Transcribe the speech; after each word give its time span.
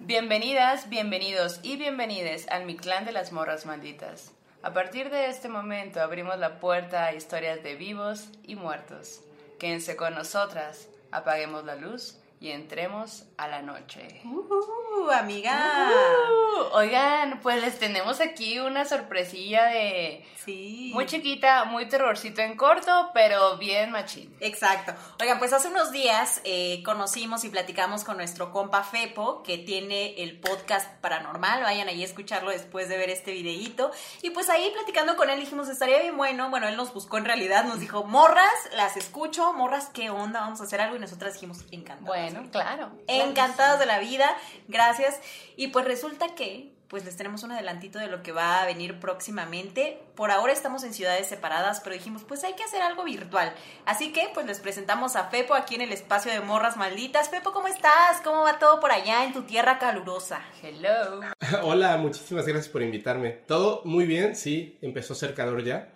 Bienvenidas, 0.00 0.88
bienvenidos 0.88 1.60
y 1.62 1.76
bienvenides 1.76 2.48
al 2.48 2.64
Mi 2.64 2.76
Clan 2.76 3.04
de 3.04 3.12
las 3.12 3.32
Morras 3.32 3.66
Malditas. 3.66 4.32
A 4.62 4.72
partir 4.72 5.10
de 5.10 5.26
este 5.26 5.50
momento 5.50 6.00
abrimos 6.00 6.38
la 6.38 6.58
puerta 6.58 7.04
a 7.04 7.14
historias 7.14 7.62
de 7.62 7.76
vivos 7.76 8.30
y 8.44 8.54
muertos. 8.54 9.20
Quédense 9.58 9.94
con 9.94 10.14
nosotras, 10.14 10.88
apaguemos 11.10 11.66
la 11.66 11.76
luz 11.76 12.21
y 12.42 12.50
entremos 12.50 13.24
a 13.36 13.46
la 13.46 13.62
noche. 13.62 14.20
Uh, 14.24 15.10
amiga. 15.12 15.88
Uh, 16.28 16.76
oigan, 16.76 17.38
pues 17.40 17.62
les 17.62 17.78
tenemos 17.78 18.20
aquí 18.20 18.58
una 18.58 18.84
sorpresilla 18.84 19.66
de 19.66 20.26
Sí. 20.44 20.90
muy 20.92 21.06
chiquita, 21.06 21.64
muy 21.66 21.88
terrorcito 21.88 22.42
en 22.42 22.56
corto, 22.56 23.10
pero 23.14 23.58
bien 23.58 23.92
machín. 23.92 24.34
Exacto. 24.40 24.92
Oigan, 25.20 25.38
pues 25.38 25.52
hace 25.52 25.68
unos 25.68 25.92
días 25.92 26.40
eh, 26.42 26.82
conocimos 26.84 27.44
y 27.44 27.48
platicamos 27.48 28.02
con 28.02 28.16
nuestro 28.16 28.50
compa 28.50 28.82
Fepo, 28.82 29.44
que 29.44 29.58
tiene 29.58 30.20
el 30.20 30.40
podcast 30.40 30.90
paranormal. 31.00 31.62
Vayan 31.62 31.86
ahí 31.86 32.02
a 32.02 32.06
escucharlo 32.06 32.50
después 32.50 32.88
de 32.88 32.98
ver 32.98 33.10
este 33.10 33.30
videíto. 33.30 33.92
Y 34.20 34.30
pues 34.30 34.50
ahí 34.50 34.68
platicando 34.74 35.14
con 35.14 35.30
él 35.30 35.38
dijimos, 35.38 35.68
estaría 35.68 36.00
bien 36.00 36.16
bueno. 36.16 36.50
Bueno, 36.50 36.66
él 36.66 36.76
nos 36.76 36.92
buscó 36.92 37.18
en 37.18 37.24
realidad, 37.24 37.64
nos 37.64 37.78
dijo, 37.78 38.02
morras, 38.02 38.52
las 38.74 38.96
escucho, 38.96 39.52
morras, 39.52 39.90
¿qué 39.94 40.10
onda? 40.10 40.40
Vamos 40.40 40.60
a 40.60 40.64
hacer 40.64 40.80
algo. 40.80 40.96
Y 40.96 40.98
nosotras 40.98 41.34
dijimos, 41.34 41.64
encantadas. 41.70 42.02
Bueno, 42.04 42.31
claro. 42.50 42.92
Encantados 43.06 43.78
de 43.78 43.86
la 43.86 43.98
vida, 43.98 44.36
gracias. 44.68 45.20
Y 45.56 45.68
pues 45.68 45.84
resulta 45.84 46.34
que 46.34 46.72
pues 46.92 47.06
les 47.06 47.16
tenemos 47.16 47.42
un 47.42 47.52
adelantito 47.52 47.98
de 47.98 48.08
lo 48.08 48.22
que 48.22 48.32
va 48.32 48.60
a 48.60 48.66
venir 48.66 49.00
próximamente. 49.00 49.98
Por 50.14 50.30
ahora 50.30 50.52
estamos 50.52 50.84
en 50.84 50.92
ciudades 50.92 51.26
separadas, 51.26 51.80
pero 51.80 51.96
dijimos, 51.96 52.22
pues 52.28 52.44
hay 52.44 52.52
que 52.52 52.64
hacer 52.64 52.82
algo 52.82 53.02
virtual. 53.04 53.54
Así 53.86 54.12
que 54.12 54.28
pues 54.34 54.44
les 54.44 54.60
presentamos 54.60 55.16
a 55.16 55.30
Fepo 55.30 55.54
aquí 55.54 55.74
en 55.74 55.80
el 55.80 55.90
espacio 55.90 56.30
de 56.30 56.40
Morras 56.40 56.76
Malditas. 56.76 57.30
Fepo, 57.30 57.52
¿cómo 57.52 57.66
estás? 57.66 58.20
¿Cómo 58.22 58.42
va 58.42 58.58
todo 58.58 58.78
por 58.78 58.92
allá 58.92 59.24
en 59.24 59.32
tu 59.32 59.44
tierra 59.44 59.78
calurosa? 59.78 60.42
Hello. 60.62 61.22
Hola, 61.62 61.96
muchísimas 61.96 62.46
gracias 62.46 62.70
por 62.70 62.82
invitarme. 62.82 63.30
Todo 63.30 63.80
muy 63.86 64.04
bien, 64.04 64.36
sí, 64.36 64.78
empezó 64.82 65.14
a 65.14 65.16
ser 65.16 65.34
calor 65.34 65.64
ya. 65.64 65.88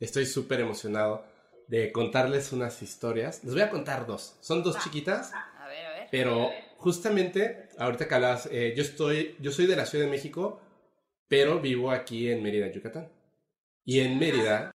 Estoy 0.00 0.24
súper 0.24 0.60
emocionado 0.60 1.26
de 1.66 1.92
contarles 1.92 2.52
unas 2.52 2.80
historias. 2.80 3.44
Les 3.44 3.52
voy 3.52 3.62
a 3.62 3.68
contar 3.68 4.06
dos. 4.06 4.36
Son 4.40 4.62
dos 4.62 4.78
chiquitas, 4.82 5.30
A 5.34 5.36
ver, 5.36 5.42
a 5.42 5.44
ver. 5.44 5.57
Pero 6.10 6.50
justamente 6.76 7.68
ahorita 7.78 8.08
que 8.08 8.14
hablas, 8.14 8.48
eh, 8.50 8.74
yo 8.76 8.82
estoy, 8.82 9.36
yo 9.40 9.50
soy 9.50 9.66
de 9.66 9.76
la 9.76 9.86
Ciudad 9.86 10.04
de 10.04 10.10
México, 10.10 10.60
pero 11.28 11.60
vivo 11.60 11.90
aquí 11.90 12.30
en 12.30 12.42
Mérida, 12.42 12.70
Yucatán. 12.70 13.10
Y 13.84 14.00
en 14.00 14.18
Mérida, 14.18 14.70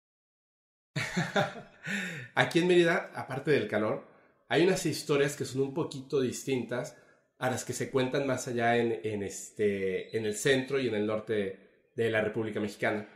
aquí 2.36 2.60
en 2.60 2.68
Mérida, 2.68 3.12
aparte 3.16 3.52
del 3.52 3.68
calor, 3.68 4.08
hay 4.48 4.64
unas 4.64 4.86
historias 4.86 5.36
que 5.36 5.46
son 5.46 5.62
un 5.62 5.74
poquito 5.74 6.20
distintas 6.20 6.98
a 7.38 7.50
las 7.50 7.64
que 7.64 7.74
se 7.74 7.90
cuentan 7.90 8.28
más 8.28 8.48
allá 8.48 8.78
en, 8.78 9.00
en 9.04 9.24
este, 9.24 10.16
en 10.18 10.26
el 10.26 10.36
centro 10.36 10.80
y 10.80 10.88
en 10.88 10.96
el 10.96 11.06
norte 11.06 11.92
de 11.96 12.10
la 12.10 12.22
República 12.22 12.60
Mexicana. 12.60 13.08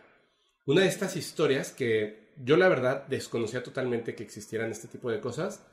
Una 0.65 0.81
de 0.81 0.87
estas 0.87 1.15
historias 1.15 1.71
que 1.71 2.33
yo 2.37 2.57
la 2.57 2.69
verdad 2.69 3.05
desconocía 3.07 3.63
totalmente 3.63 4.15
que 4.15 4.23
existieran 4.23 4.71
este 4.71 4.87
tipo 4.87 5.11
de 5.11 5.19
cosas, 5.19 5.65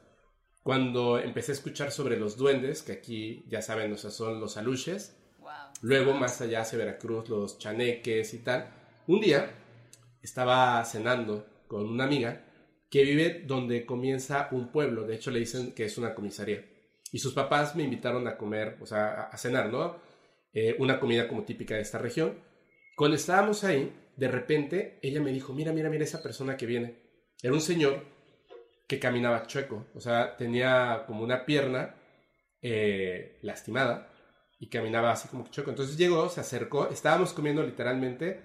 cuando 0.63 1.19
empecé 1.19 1.53
a 1.53 1.55
escuchar 1.55 1.91
sobre 1.91 2.19
los 2.19 2.37
duendes, 2.37 2.83
que 2.83 2.93
aquí 2.93 3.45
ya 3.49 3.63
saben, 3.63 3.93
o 3.93 3.97
sea, 3.97 4.11
son 4.11 4.41
los 4.41 4.57
aluches, 4.57 5.17
Wow. 5.41 5.51
Luego, 5.81 6.13
más 6.13 6.39
allá 6.43 6.61
hacia 6.61 6.77
Veracruz, 6.79 7.31
los 7.31 7.59
chaneques 7.59 8.35
y 8.35 8.39
tal. 8.41 8.69
Un 9.07 9.21
día 9.23 9.51
estaba 10.23 10.85
cenando 10.85 11.47
con 11.67 11.89
una 11.89 12.05
amiga 12.05 12.45
que 12.91 13.03
vive 13.05 13.45
donde 13.47 13.87
comienza 13.87 14.49
un 14.53 14.71
pueblo. 14.71 15.07
De 15.07 15.15
hecho, 15.15 15.31
le 15.31 15.39
dicen 15.39 15.73
que 15.73 15.87
es 15.87 15.97
una 15.97 16.15
comisaría. 16.15 16.63
Y 17.11 17.19
sus 17.21 17.33
papás 17.33 17.75
me 17.75 17.85
invitaron 17.85 18.29
a 18.29 18.37
comer, 18.37 18.77
o 18.81 18.87
sea, 18.87 19.07
a- 19.13 19.23
a 19.29 19.39
cenar, 19.39 19.71
¿no? 19.71 19.97
Eh, 20.53 20.77
una 20.79 21.01
comida 21.01 21.27
como 21.27 21.45
típica 21.45 21.75
de 21.77 21.81
esta 21.83 21.99
región. 21.99 22.39
Cuando 22.97 23.17
estábamos 23.17 23.65
ahí, 23.65 23.93
de 24.17 24.29
repente 24.29 24.99
ella 25.03 25.23
me 25.23 25.33
dijo, 25.33 25.55
mira, 25.55 25.73
mira, 25.73 25.89
mira 25.89 26.05
esa 26.05 26.23
persona 26.23 26.57
que 26.59 26.67
viene. 26.67 26.99
Era 27.43 27.55
un 27.55 27.63
señor 27.63 28.05
que 28.91 28.99
caminaba 28.99 29.47
chueco, 29.47 29.87
o 29.95 30.01
sea, 30.01 30.37
tenía 30.37 31.05
como 31.07 31.23
una 31.23 31.47
pierna 31.47 31.95
eh, 32.61 33.39
lastimada 33.41 34.09
y 34.59 34.69
caminaba 34.69 35.13
así 35.13 35.29
como 35.29 35.49
chueco. 35.49 35.71
Entonces 35.71 35.97
llegó, 35.97 36.29
se 36.29 36.41
acercó, 36.41 36.89
estábamos 36.89 37.33
comiendo 37.33 37.63
literalmente 37.63 38.41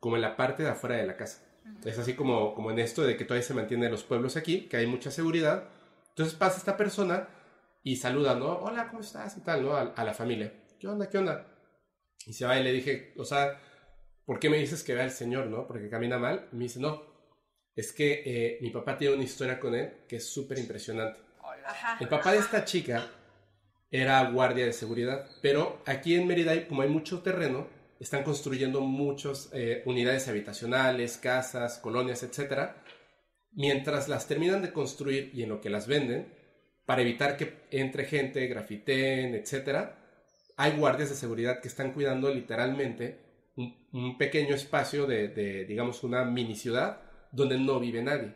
como 0.00 0.16
en 0.16 0.22
la 0.22 0.34
parte 0.34 0.64
de 0.64 0.70
afuera 0.70 0.96
de 0.96 1.06
la 1.06 1.16
casa. 1.16 1.46
Es 1.84 1.96
así 1.96 2.14
como, 2.14 2.56
como 2.56 2.72
en 2.72 2.80
esto 2.80 3.04
de 3.04 3.16
que 3.16 3.24
todavía 3.24 3.46
se 3.46 3.54
mantienen 3.54 3.92
los 3.92 4.02
pueblos 4.02 4.36
aquí, 4.36 4.62
que 4.62 4.78
hay 4.78 4.88
mucha 4.88 5.12
seguridad. 5.12 5.68
Entonces 6.08 6.34
pasa 6.34 6.58
esta 6.58 6.76
persona 6.76 7.28
y 7.84 7.94
saluda, 7.94 8.34
¿no? 8.34 8.48
Hola, 8.48 8.88
¿cómo 8.88 9.00
estás? 9.00 9.36
Y 9.36 9.42
tal, 9.42 9.62
¿no? 9.62 9.76
A, 9.76 9.92
a 9.94 10.04
la 10.04 10.12
familia. 10.12 10.52
¿Qué 10.80 10.88
onda? 10.88 11.08
¿Qué 11.08 11.18
onda? 11.18 11.46
Y 12.26 12.32
se 12.32 12.46
va 12.46 12.58
y 12.58 12.64
le 12.64 12.72
dije, 12.72 13.14
o 13.16 13.24
sea, 13.24 13.60
¿por 14.26 14.40
qué 14.40 14.50
me 14.50 14.58
dices 14.58 14.82
que 14.82 14.94
vea 14.94 15.04
al 15.04 15.12
señor, 15.12 15.46
no? 15.46 15.68
Porque 15.68 15.88
camina 15.88 16.18
mal. 16.18 16.48
Y 16.50 16.56
me 16.56 16.64
dice, 16.64 16.80
no, 16.80 17.13
es 17.74 17.92
que 17.92 18.22
eh, 18.24 18.58
mi 18.60 18.70
papá 18.70 18.96
tiene 18.96 19.14
una 19.14 19.24
historia 19.24 19.58
con 19.58 19.74
él 19.74 19.92
que 20.08 20.16
es 20.16 20.26
súper 20.26 20.58
impresionante. 20.58 21.20
Ajá. 21.66 21.96
El 22.00 22.08
papá 22.08 22.32
de 22.32 22.38
esta 22.38 22.64
chica 22.64 23.10
era 23.90 24.30
guardia 24.30 24.66
de 24.66 24.72
seguridad, 24.72 25.28
pero 25.40 25.82
aquí 25.86 26.14
en 26.14 26.26
Mérida, 26.26 26.66
como 26.66 26.82
hay 26.82 26.88
mucho 26.88 27.22
terreno, 27.22 27.68
están 28.00 28.22
construyendo 28.22 28.80
muchas 28.80 29.50
unidades 29.86 30.28
habitacionales, 30.28 31.16
casas, 31.16 31.78
colonias, 31.78 32.22
etc. 32.22 32.72
Mientras 33.52 34.08
las 34.08 34.26
terminan 34.26 34.62
de 34.62 34.72
construir 34.72 35.30
y 35.32 35.42
en 35.42 35.48
lo 35.48 35.60
que 35.60 35.70
las 35.70 35.86
venden, 35.86 36.26
para 36.86 37.02
evitar 37.02 37.36
que 37.36 37.66
entre 37.70 38.04
gente, 38.04 38.46
grafiteen, 38.46 39.34
etc., 39.34 39.90
hay 40.56 40.72
guardias 40.76 41.10
de 41.10 41.16
seguridad 41.16 41.60
que 41.60 41.68
están 41.68 41.92
cuidando 41.92 42.32
literalmente 42.32 43.18
un, 43.56 43.88
un 43.92 44.18
pequeño 44.18 44.54
espacio 44.54 45.06
de, 45.06 45.28
de, 45.28 45.64
digamos, 45.64 46.04
una 46.04 46.24
mini 46.24 46.54
ciudad 46.54 47.00
donde 47.34 47.58
no 47.58 47.80
vive 47.80 48.02
nadie. 48.02 48.34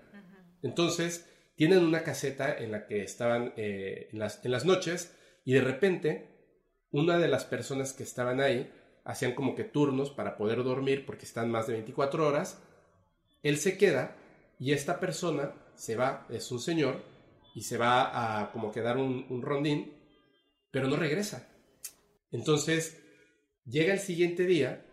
Entonces, 0.62 1.28
tienen 1.56 1.84
una 1.84 2.02
caseta 2.02 2.56
en 2.56 2.72
la 2.72 2.86
que 2.86 3.02
estaban 3.02 3.52
eh, 3.56 4.08
en, 4.12 4.18
las, 4.18 4.44
en 4.44 4.50
las 4.50 4.64
noches 4.64 5.14
y 5.44 5.54
de 5.54 5.60
repente 5.60 6.28
una 6.90 7.18
de 7.18 7.28
las 7.28 7.44
personas 7.44 7.92
que 7.92 8.02
estaban 8.02 8.40
ahí 8.40 8.70
hacían 9.04 9.34
como 9.34 9.54
que 9.54 9.64
turnos 9.64 10.10
para 10.10 10.36
poder 10.36 10.62
dormir 10.62 11.04
porque 11.06 11.26
están 11.26 11.50
más 11.50 11.66
de 11.66 11.74
24 11.74 12.26
horas. 12.26 12.62
Él 13.42 13.58
se 13.58 13.78
queda 13.78 14.16
y 14.58 14.72
esta 14.72 15.00
persona 15.00 15.54
se 15.74 15.96
va, 15.96 16.26
es 16.28 16.50
un 16.50 16.60
señor, 16.60 17.02
y 17.54 17.62
se 17.62 17.78
va 17.78 18.40
a 18.40 18.52
como 18.52 18.70
que 18.70 18.82
dar 18.82 18.98
un, 18.98 19.26
un 19.28 19.42
rondín, 19.42 19.92
pero 20.70 20.88
no 20.88 20.96
regresa. 20.96 21.48
Entonces, 22.30 23.00
llega 23.64 23.92
el 23.92 24.00
siguiente 24.00 24.44
día 24.44 24.84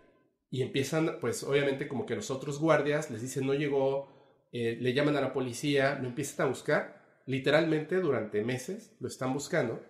y 0.50 0.62
empiezan, 0.62 1.18
pues 1.20 1.44
obviamente 1.44 1.88
como 1.88 2.06
que 2.06 2.16
los 2.16 2.32
otros 2.32 2.60
guardias 2.60 3.12
les 3.12 3.22
dicen 3.22 3.46
no 3.46 3.54
llegó, 3.54 4.48
eh, 4.52 4.78
le 4.80 4.94
llaman 4.94 5.18
a 5.18 5.22
la 5.22 5.34
policía, 5.34 5.98
lo 6.00 6.08
empiezan 6.08 6.46
a 6.46 6.50
buscar, 6.50 7.22
literalmente 7.26 8.00
durante 8.00 8.44
meses 8.44 8.96
lo 9.00 9.08
están 9.08 9.34
buscando, 9.34 9.84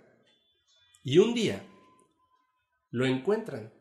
y 1.04 1.20
un 1.20 1.34
día 1.34 1.62
lo 2.90 3.06
encuentran. 3.06 3.74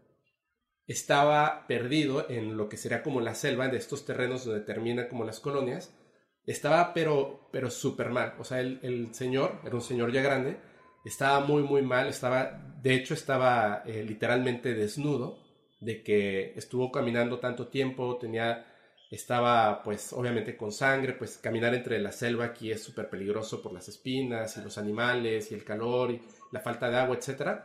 Estaba 0.86 1.66
perdido 1.66 2.28
en 2.28 2.58
lo 2.58 2.68
que 2.68 2.76
sería 2.76 3.02
como 3.02 3.20
la 3.22 3.34
selva 3.34 3.68
de 3.68 3.78
estos 3.78 4.04
terrenos 4.04 4.44
donde 4.44 4.60
terminan 4.60 5.08
como 5.08 5.24
las 5.24 5.40
colonias. 5.40 5.96
Estaba 6.44 6.92
pero, 6.92 7.48
pero 7.50 7.70
súper 7.70 8.10
mal. 8.10 8.34
O 8.38 8.44
sea, 8.44 8.60
el, 8.60 8.80
el, 8.82 9.14
señor, 9.14 9.60
era 9.64 9.74
un 9.74 9.80
señor 9.80 10.12
ya 10.12 10.20
grande, 10.20 10.58
estaba 11.06 11.40
muy, 11.40 11.62
muy 11.62 11.80
mal. 11.80 12.08
Estaba, 12.08 12.76
de 12.82 12.94
hecho, 12.94 13.14
estaba 13.14 13.84
eh, 13.86 14.04
literalmente 14.04 14.74
desnudo 14.74 15.43
de 15.84 16.02
que 16.02 16.52
estuvo 16.56 16.90
caminando 16.90 17.38
tanto 17.38 17.68
tiempo, 17.68 18.16
tenía, 18.16 18.66
estaba 19.10 19.82
pues 19.82 20.12
obviamente 20.12 20.56
con 20.56 20.72
sangre, 20.72 21.12
pues 21.12 21.36
caminar 21.38 21.74
entre 21.74 21.98
la 22.00 22.10
selva 22.10 22.46
aquí 22.46 22.70
es 22.70 22.82
súper 22.82 23.10
peligroso 23.10 23.62
por 23.62 23.72
las 23.72 23.88
espinas 23.88 24.56
y 24.56 24.62
los 24.62 24.78
animales 24.78 25.50
y 25.50 25.54
el 25.54 25.64
calor 25.64 26.10
y 26.10 26.22
la 26.52 26.60
falta 26.60 26.90
de 26.90 26.96
agua, 26.96 27.16
etc. 27.16 27.60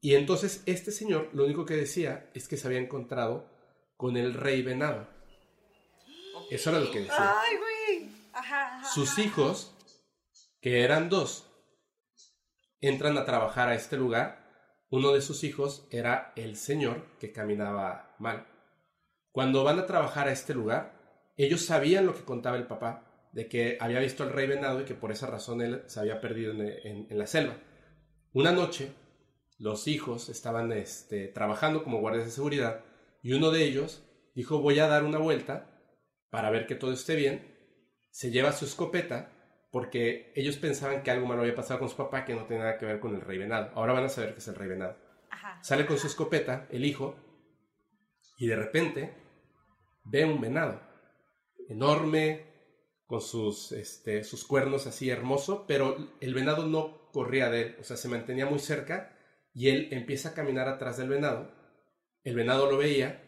Y 0.00 0.14
entonces 0.14 0.62
este 0.66 0.92
señor 0.92 1.28
lo 1.34 1.44
único 1.44 1.66
que 1.66 1.76
decía 1.76 2.30
es 2.34 2.48
que 2.48 2.56
se 2.56 2.66
había 2.66 2.80
encontrado 2.80 3.50
con 3.96 4.16
el 4.16 4.32
rey 4.34 4.62
venado. 4.62 5.06
Eso 6.50 6.70
era 6.70 6.80
lo 6.80 6.90
que 6.90 7.00
decía. 7.00 7.34
Ay, 7.40 7.56
güey. 7.56 8.10
Ajá, 8.32 8.78
ajá, 8.78 8.88
Sus 8.88 9.18
hijos, 9.18 9.76
que 10.60 10.82
eran 10.82 11.08
dos, 11.08 11.46
entran 12.80 13.18
a 13.18 13.24
trabajar 13.24 13.68
a 13.68 13.74
este 13.74 13.96
lugar. 13.96 14.39
Uno 14.90 15.12
de 15.12 15.20
sus 15.20 15.44
hijos 15.44 15.86
era 15.90 16.32
el 16.34 16.56
señor 16.56 17.06
que 17.20 17.32
caminaba 17.32 18.16
mal. 18.18 18.46
Cuando 19.30 19.62
van 19.62 19.78
a 19.78 19.86
trabajar 19.86 20.26
a 20.26 20.32
este 20.32 20.52
lugar, 20.52 21.32
ellos 21.36 21.64
sabían 21.64 22.06
lo 22.06 22.14
que 22.14 22.24
contaba 22.24 22.56
el 22.56 22.66
papá, 22.66 23.28
de 23.32 23.48
que 23.48 23.78
había 23.80 24.00
visto 24.00 24.24
al 24.24 24.32
rey 24.32 24.48
venado 24.48 24.80
y 24.80 24.84
que 24.84 24.96
por 24.96 25.12
esa 25.12 25.28
razón 25.28 25.60
él 25.62 25.84
se 25.86 26.00
había 26.00 26.20
perdido 26.20 26.52
en, 26.52 27.06
la 27.10 27.28
selva. 27.28 27.56
Una 28.32 28.50
noche, 28.50 28.92
los 29.58 29.86
hijos 29.86 30.28
estaban 30.28 30.72
este, 30.72 31.28
trabajando 31.28 31.84
como 31.84 32.00
guardias 32.00 32.24
de 32.24 32.32
seguridad 32.32 32.84
y 33.22 33.32
uno 33.34 33.52
de 33.52 33.62
ellos 33.62 34.02
dijo 34.34 34.60
voy 34.60 34.80
a 34.80 34.88
dar 34.88 35.04
una 35.04 35.18
vuelta 35.18 35.70
para 36.30 36.50
ver 36.50 36.66
que 36.66 36.74
todo 36.74 36.92
esté 36.92 37.14
bien. 37.14 37.46
Se 38.10 38.32
lleva 38.32 38.52
su 38.52 38.64
escopeta 38.64 39.30
porque 39.70 40.32
ellos 40.34 40.56
pensaban 40.56 41.02
que 41.02 41.10
algo 41.10 41.26
malo 41.26 41.42
había 41.42 41.54
pasado 41.54 41.80
con 41.80 41.88
su 41.88 41.96
papá 41.96 42.24
que 42.24 42.34
no 42.34 42.46
tenía 42.46 42.64
nada 42.64 42.78
que 42.78 42.86
ver 42.86 43.00
con 43.00 43.14
el 43.14 43.20
rey 43.20 43.38
venado. 43.38 43.70
Ahora 43.74 43.92
van 43.92 44.04
a 44.04 44.08
saber 44.08 44.32
que 44.32 44.38
es 44.38 44.48
el 44.48 44.56
rey 44.56 44.68
venado. 44.68 44.96
Ajá. 45.30 45.62
Sale 45.62 45.86
con 45.86 45.98
su 45.98 46.06
escopeta, 46.06 46.66
el 46.70 46.84
hijo, 46.84 47.16
y 48.38 48.46
de 48.46 48.56
repente 48.56 49.14
ve 50.04 50.24
un 50.24 50.40
venado 50.40 50.80
enorme, 51.68 52.50
con 53.10 53.20
sus, 53.20 53.72
este, 53.72 54.22
sus 54.22 54.44
cuernos 54.44 54.86
así 54.86 55.10
hermoso, 55.10 55.64
pero 55.66 55.96
el 56.20 56.32
venado 56.32 56.68
no 56.68 57.10
corría 57.10 57.50
de 57.50 57.62
él, 57.62 57.76
o 57.80 57.82
sea, 57.82 57.96
se 57.96 58.06
mantenía 58.06 58.46
muy 58.46 58.60
cerca 58.60 59.18
y 59.52 59.68
él 59.68 59.88
empieza 59.90 60.28
a 60.28 60.34
caminar 60.34 60.68
atrás 60.68 60.96
del 60.96 61.08
venado. 61.08 61.50
El 62.22 62.36
venado 62.36 62.70
lo 62.70 62.76
veía, 62.76 63.20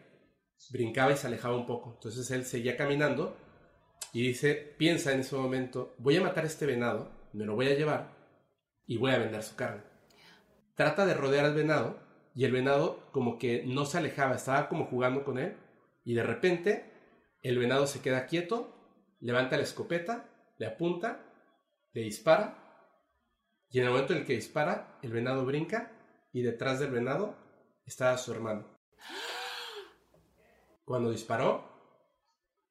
brincaba 0.71 1.11
y 1.11 1.17
se 1.17 1.27
alejaba 1.27 1.57
un 1.57 1.65
poco. 1.65 1.95
Entonces 1.95 2.31
él 2.31 2.45
seguía 2.45 2.77
caminando 2.77 3.35
y 4.11 4.21
dice, 4.27 4.75
piensa 4.77 5.11
en 5.11 5.21
ese 5.21 5.35
momento, 5.35 5.95
voy 5.97 6.17
a 6.17 6.21
matar 6.21 6.43
a 6.43 6.47
este 6.47 6.65
venado, 6.65 7.11
me 7.33 7.45
lo 7.45 7.55
voy 7.55 7.67
a 7.67 7.75
llevar 7.75 8.13
y 8.85 8.97
voy 8.97 9.11
a 9.11 9.17
vender 9.17 9.41
su 9.43 9.55
carne. 9.55 9.83
Trata 10.75 11.05
de 11.05 11.13
rodear 11.13 11.45
al 11.45 11.55
venado 11.55 11.99
y 12.35 12.45
el 12.45 12.51
venado 12.51 13.09
como 13.11 13.37
que 13.37 13.63
no 13.65 13.85
se 13.85 13.97
alejaba, 13.97 14.35
estaba 14.35 14.67
como 14.67 14.85
jugando 14.85 15.23
con 15.23 15.37
él 15.37 15.55
y 16.03 16.13
de 16.13 16.23
repente 16.23 16.91
el 17.41 17.57
venado 17.57 17.87
se 17.87 18.01
queda 18.01 18.27
quieto, 18.27 18.75
levanta 19.19 19.57
la 19.57 19.63
escopeta, 19.63 20.29
le 20.57 20.65
apunta, 20.65 21.23
le 21.93 22.01
dispara 22.01 22.63
y 23.73 23.79
en 23.79 23.85
el 23.85 23.91
momento 23.91 24.13
en 24.13 24.19
el 24.19 24.25
que 24.25 24.33
dispara, 24.33 24.99
el 25.01 25.11
venado 25.11 25.45
brinca 25.45 25.91
y 26.31 26.43
detrás 26.43 26.79
del 26.79 26.91
venado 26.91 27.35
estaba 27.85 28.17
su 28.19 28.31
hermano. 28.31 28.67
Cuando 30.85 31.09
disparó, 31.09 31.72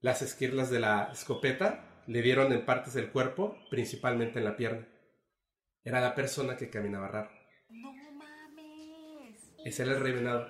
las 0.03 0.21
esquirlas 0.21 0.69
de 0.69 0.81
la 0.81 1.11
escopeta 1.13 2.03
le 2.09 2.23
dieron 2.23 2.53
en 2.53 2.67
partes 2.67 2.93
del 2.93 3.11
cuerpo, 3.11 3.57
principalmente 3.71 4.41
en 4.41 4.45
la 4.45 4.57
pierna. 4.57 4.89
Era 5.85 6.01
la 6.01 6.17
persona 6.17 6.57
que 6.57 6.71
caminaba 6.71 7.07
raro. 7.09 7.31
No 7.69 7.93
mames. 7.93 9.41
Ese 9.65 9.85
era 9.85 9.93
el 9.93 10.01
rey 10.01 10.13
venado. 10.13 10.49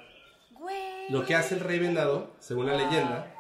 Güey. 0.53 1.11
Lo 1.11 1.27
que 1.27 1.35
hace 1.35 1.55
el 1.55 1.61
rey 1.61 1.79
venado, 1.79 2.35
según 2.41 2.67
la 2.67 2.77
leyenda, 2.77 3.35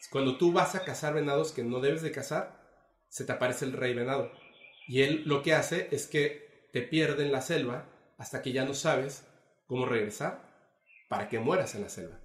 es 0.00 0.08
cuando 0.08 0.38
tú 0.38 0.52
vas 0.52 0.74
a 0.74 0.84
cazar 0.84 1.12
venados 1.12 1.52
que 1.52 1.62
no 1.62 1.80
debes 1.80 2.00
de 2.00 2.12
cazar, 2.12 2.58
se 3.08 3.24
te 3.26 3.32
aparece 3.32 3.66
el 3.66 3.74
rey 3.74 3.92
venado. 3.92 4.32
Y 4.88 5.02
él 5.02 5.22
lo 5.26 5.42
que 5.42 5.52
hace 5.52 5.88
es 5.92 6.06
que 6.06 6.70
te 6.72 6.80
pierde 6.80 7.26
en 7.26 7.32
la 7.32 7.42
selva 7.42 7.90
hasta 8.16 8.40
que 8.40 8.52
ya 8.52 8.64
no 8.64 8.72
sabes 8.72 9.28
cómo 9.66 9.84
regresar 9.84 10.50
para 11.10 11.28
que 11.28 11.38
mueras 11.38 11.74
en 11.74 11.82
la 11.82 11.90
selva. 11.90 12.20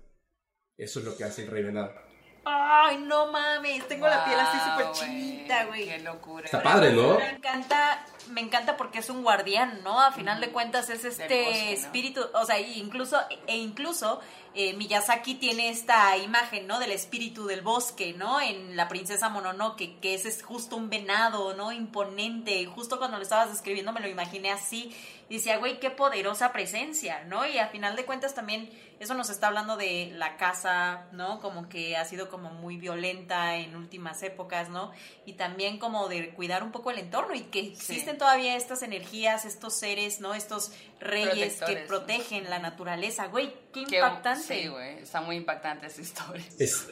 Eso 0.77 0.99
es 0.99 1.05
lo 1.05 1.17
que 1.17 1.25
hace 1.25 1.43
el 1.43 1.51
rey 1.51 1.63
venado. 1.63 2.06
Ay, 2.49 2.97
no 2.99 3.27
mames. 3.27 3.85
Tengo 3.87 4.07
la 4.07 4.23
piel 4.23 4.39
así 4.39 4.57
súper 4.57 4.91
chinita, 4.93 5.65
güey. 5.65 5.85
Qué 5.85 5.99
locura. 5.99 6.45
Está 6.45 6.63
padre, 6.63 6.93
¿no? 6.93 7.15
Me 7.15 7.29
encanta, 7.29 8.05
me 8.29 8.41
encanta 8.41 8.77
porque 8.77 8.99
es 8.99 9.09
un 9.09 9.21
guardián, 9.21 9.81
¿no? 9.83 9.99
A 9.99 10.11
final 10.13 10.39
de 10.39 10.49
cuentas 10.51 10.89
es 10.89 11.03
este 11.03 11.73
espíritu, 11.73 12.25
o 12.33 12.45
sea, 12.45 12.59
incluso 12.59 13.19
e 13.47 13.57
incluso 13.57 14.21
eh, 14.53 14.73
Miyazaki 14.73 15.35
tiene 15.35 15.69
esta 15.69 16.17
imagen, 16.17 16.67
¿no? 16.67 16.79
Del 16.79 16.91
espíritu 16.91 17.45
del 17.45 17.61
bosque, 17.61 18.13
¿no? 18.13 18.41
En 18.41 18.75
La 18.75 18.87
princesa 18.87 19.29
Mononoke, 19.29 19.99
que 19.99 20.13
ese 20.13 20.29
es 20.29 20.43
justo 20.43 20.75
un 20.75 20.89
venado, 20.89 21.53
¿no? 21.53 21.71
Imponente. 21.71 22.65
Justo 22.65 22.97
cuando 22.97 23.17
lo 23.17 23.23
estabas 23.23 23.51
describiendo 23.51 23.93
me 23.93 23.99
lo 23.99 24.07
imaginé 24.07 24.51
así. 24.51 24.95
Y 25.29 25.35
decía, 25.35 25.57
güey, 25.57 25.79
qué 25.79 25.91
poderosa 25.91 26.53
presencia, 26.53 27.23
¿no? 27.25 27.45
Y 27.45 27.57
a 27.57 27.67
final 27.67 27.95
de 27.95 28.05
cuentas 28.05 28.33
también 28.33 28.69
eso 28.99 29.13
nos 29.13 29.29
está 29.29 29.47
hablando 29.47 29.77
de 29.77 30.11
la 30.15 30.37
casa, 30.37 31.07
¿no? 31.11 31.39
Como 31.39 31.69
que 31.69 31.97
ha 31.97 32.05
sido 32.05 32.29
como 32.29 32.49
muy 32.49 32.77
violenta 32.77 33.57
en 33.57 33.75
últimas 33.75 34.23
épocas, 34.23 34.69
¿no? 34.69 34.91
Y 35.25 35.33
también 35.33 35.77
como 35.77 36.07
de 36.07 36.29
cuidar 36.31 36.63
un 36.63 36.71
poco 36.71 36.89
el 36.89 36.99
entorno 36.99 37.35
y 37.35 37.41
que 37.41 37.59
existen 37.59 38.17
todavía 38.17 38.55
estas 38.55 38.81
energías, 38.81 39.45
estos 39.45 39.73
seres, 39.73 40.19
¿no? 40.19 40.33
Estos 40.33 40.71
reyes 40.99 41.61
que 41.61 41.75
protegen 41.75 42.49
la 42.49 42.59
naturaleza, 42.59 43.27
güey, 43.27 43.53
qué 43.85 43.91
Qué- 43.91 43.95
impactante. 43.97 44.43
Sí, 44.61 44.67
güey. 44.67 44.99
Está 44.99 45.21
muy 45.21 45.35
impactante 45.37 45.87
esa 45.87 46.01
historia. 46.01 46.45
Es, 46.59 46.87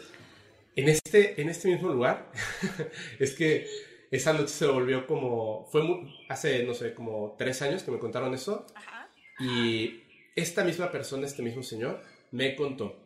en, 0.76 0.90
este, 0.90 1.42
en 1.42 1.50
este 1.50 1.68
mismo 1.70 1.90
lugar, 1.90 2.32
es 3.20 3.34
que 3.34 3.68
esa 4.12 4.34
noche 4.34 4.50
se 4.50 4.68
volvió 4.68 5.08
como, 5.08 5.66
fue 5.72 5.84
mu- 5.84 6.08
hace, 6.30 6.64
no 6.64 6.74
sé, 6.74 6.94
como 6.94 7.36
tres 7.38 7.62
años 7.62 7.84
que 7.84 7.92
me 7.92 8.00
contaron 8.00 8.34
eso, 8.34 8.66
Ajá. 8.76 9.10
y 9.40 10.04
esta 10.36 10.64
misma 10.64 10.92
persona, 10.92 11.26
este 11.26 11.42
mismo 11.42 11.64
señor, 11.64 12.02
me 12.32 12.56
contó 12.56 13.02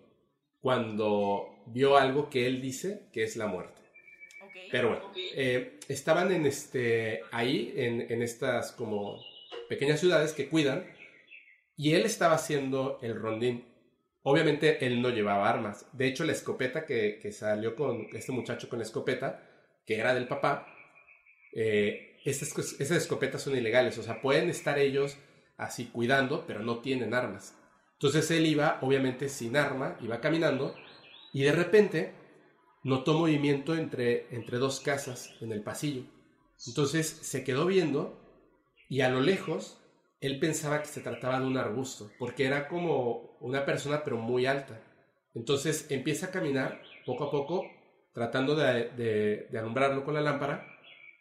cuando 0.61 1.63
vio 1.67 1.97
algo 1.97 2.29
que 2.29 2.45
él 2.47 2.61
dice 2.61 3.07
que 3.13 3.23
es 3.23 3.35
la 3.37 3.47
muerte. 3.47 3.81
Pero 4.71 4.89
bueno, 4.89 5.11
eh, 5.35 5.79
estaban 5.87 6.31
en 6.31 6.45
este, 6.45 7.21
ahí, 7.31 7.73
en, 7.75 8.01
en 8.11 8.21
estas 8.21 8.71
como 8.73 9.19
pequeñas 9.67 9.99
ciudades 9.99 10.33
que 10.33 10.47
cuidan, 10.49 10.85
y 11.75 11.93
él 11.93 12.03
estaba 12.05 12.35
haciendo 12.35 12.99
el 13.01 13.15
rondín. 13.15 13.65
Obviamente 14.29 14.85
él 14.85 15.01
no 15.01 15.09
llevaba 15.09 15.49
armas. 15.49 15.87
De 15.91 16.05
hecho, 16.05 16.23
la 16.23 16.33
escopeta 16.33 16.85
que, 16.85 17.31
salió 17.31 17.75
con 17.75 18.05
este 18.13 18.31
muchacho 18.31 18.69
con 18.69 18.77
la 18.77 18.85
escopeta, 18.85 19.43
que 19.87 19.97
era 19.97 20.13
del 20.13 20.27
papá, 20.27 20.67
eh, 21.51 22.19
esas 22.23 22.91
escopetas 22.91 23.41
son 23.41 23.57
ilegales. 23.57 23.97
O 23.97 24.03
sea, 24.03 24.21
pueden 24.21 24.51
estar 24.51 24.77
ellos 24.77 25.17
así 25.57 25.85
cuidando, 25.85 26.45
pero 26.45 26.59
no 26.59 26.77
tienen 26.77 27.15
armas. 27.15 27.55
Entonces 27.93 28.29
él 28.29 28.45
iba, 28.45 28.77
obviamente, 28.81 29.29
sin 29.29 29.57
arma, 29.57 29.97
iba 29.99 30.21
caminando, 30.21 30.75
y 31.33 31.41
de 31.41 31.51
repente 31.51 32.13
notó 32.83 33.15
movimiento 33.15 33.73
entre, 33.73 34.27
entre 34.29 34.59
dos 34.59 34.79
casas 34.79 35.33
en 35.41 35.51
el 35.51 35.63
pasillo. 35.63 36.03
Entonces 36.67 37.07
se 37.07 37.43
quedó 37.43 37.65
viendo 37.65 38.15
y 38.89 39.01
a 39.01 39.09
lo 39.09 39.21
lejos 39.21 39.78
él 40.21 40.39
pensaba 40.39 40.81
que 40.81 40.88
se 40.88 41.01
trataba 41.01 41.39
de 41.39 41.45
un 41.48 41.57
arbusto, 41.57 42.12
porque 42.19 42.45
era 42.45 42.68
como 42.68 43.38
una 43.39 43.66
persona 43.66 44.04
pero 44.04 44.18
muy 44.18 44.45
alta. 44.45 44.80
Entonces 45.33 45.86
empieza 45.89 46.27
a 46.27 46.31
caminar 46.31 46.81
poco 47.06 47.25
a 47.25 47.31
poco, 47.31 47.66
tratando 48.13 48.56
de, 48.56 48.89
de- 49.50 49.60
alumbrarlo 49.60 50.04
con 50.04 50.13
la 50.16 50.21
lámpara, 50.21 50.66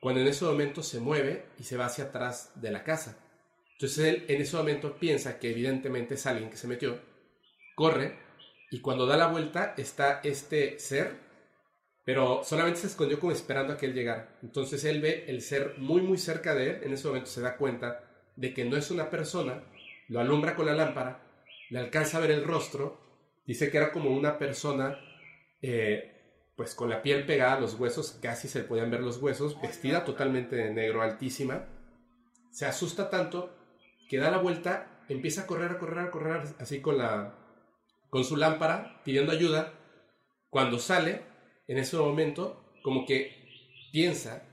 cuando 0.01 0.21
en 0.21 0.27
ese 0.29 0.45
momento 0.45 0.83
se 0.83 1.01
mueve 1.01 1.45
y 1.59 1.65
se 1.65 1.77
va 1.77 1.87
hacia 1.87 2.05
atrás 2.05 2.51
de 2.57 2.71
la 2.71 2.83
casa. 2.85 3.17
Entonces 3.75 3.99
él 4.07 4.25
en 4.29 4.41
ese 4.43 4.57
momento 4.57 4.97
piensa 4.99 5.39
que 5.39 5.51
evidentemente 5.51 6.15
es 6.15 6.27
alguien 6.27 6.51
que 6.51 6.57
se 6.57 6.69
metió, 6.69 6.99
corre 7.77 8.19
y 8.71 8.81
cuando 8.81 9.07
da 9.07 9.17
la 9.17 9.29
vuelta 9.29 9.75
está 9.77 10.21
este 10.25 10.79
ser, 10.79 11.17
pero 12.05 12.43
solamente 12.45 12.81
se 12.81 12.87
escondió 12.89 13.21
como 13.21 13.33
esperando 13.33 13.73
a 13.75 13.77
que 13.77 13.87
él 13.87 13.95
llegara. 13.95 14.39
Entonces 14.43 14.85
él 14.85 15.01
ve 15.01 15.25
el 15.29 15.43
ser 15.43 15.75
muy 15.79 16.01
muy 16.03 16.19
cerca 16.19 16.55
de 16.55 16.71
él, 16.71 16.81
en 16.85 16.93
ese 16.93 17.07
momento 17.09 17.31
se 17.31 17.41
da 17.43 17.57
cuenta 17.57 18.08
de 18.39 18.55
que 18.55 18.65
no 18.65 18.77
es 18.77 18.91
una 18.93 19.11
persona, 19.11 19.65
lo 20.07 20.21
alumbra 20.21 20.55
con 20.55 20.67
la 20.67 20.75
lámpara, 20.75 21.21
le 21.71 21.81
alcanza 21.81 22.19
a 22.19 22.21
ver 22.21 22.31
el 22.31 22.45
rostro, 22.45 22.97
dice 23.45 23.71
que 23.71 23.79
era 23.79 23.91
como 23.91 24.11
una 24.11 24.39
persona, 24.39 24.97
eh, 25.61 26.53
pues 26.57 26.77
con 26.77 26.89
la 26.89 27.03
piel 27.03 27.27
pegada 27.27 27.55
a 27.55 27.61
los 27.61 27.75
huesos, 27.75 28.17
casi 28.23 28.47
se 28.47 28.63
podían 28.63 28.93
ver 28.93 29.01
los 29.01 29.21
huesos, 29.21 29.61
vestida 29.61 30.05
totalmente 30.05 30.55
de 30.55 30.73
negro, 30.73 31.03
altísima, 31.03 31.67
se 32.53 32.65
asusta 32.65 33.11
tanto 33.11 33.55
que 34.09 34.19
da 34.19 34.31
la 34.31 34.39
vuelta, 34.39 35.03
empieza 35.09 35.43
a 35.43 35.47
correr, 35.47 35.73
a 35.73 35.79
correr, 35.79 35.99
a 35.99 36.11
correr, 36.11 36.43
así 36.61 36.81
con 36.81 36.97
la 36.99 37.35
con 38.09 38.25
su 38.25 38.37
lámpara, 38.37 39.03
pidiendo 39.05 39.33
ayuda. 39.33 39.75
Cuando 40.49 40.79
sale, 40.79 41.23
en 41.67 41.77
ese 41.77 41.99
momento, 41.99 42.73
como 42.83 43.05
que 43.05 43.37
piensa 43.93 44.48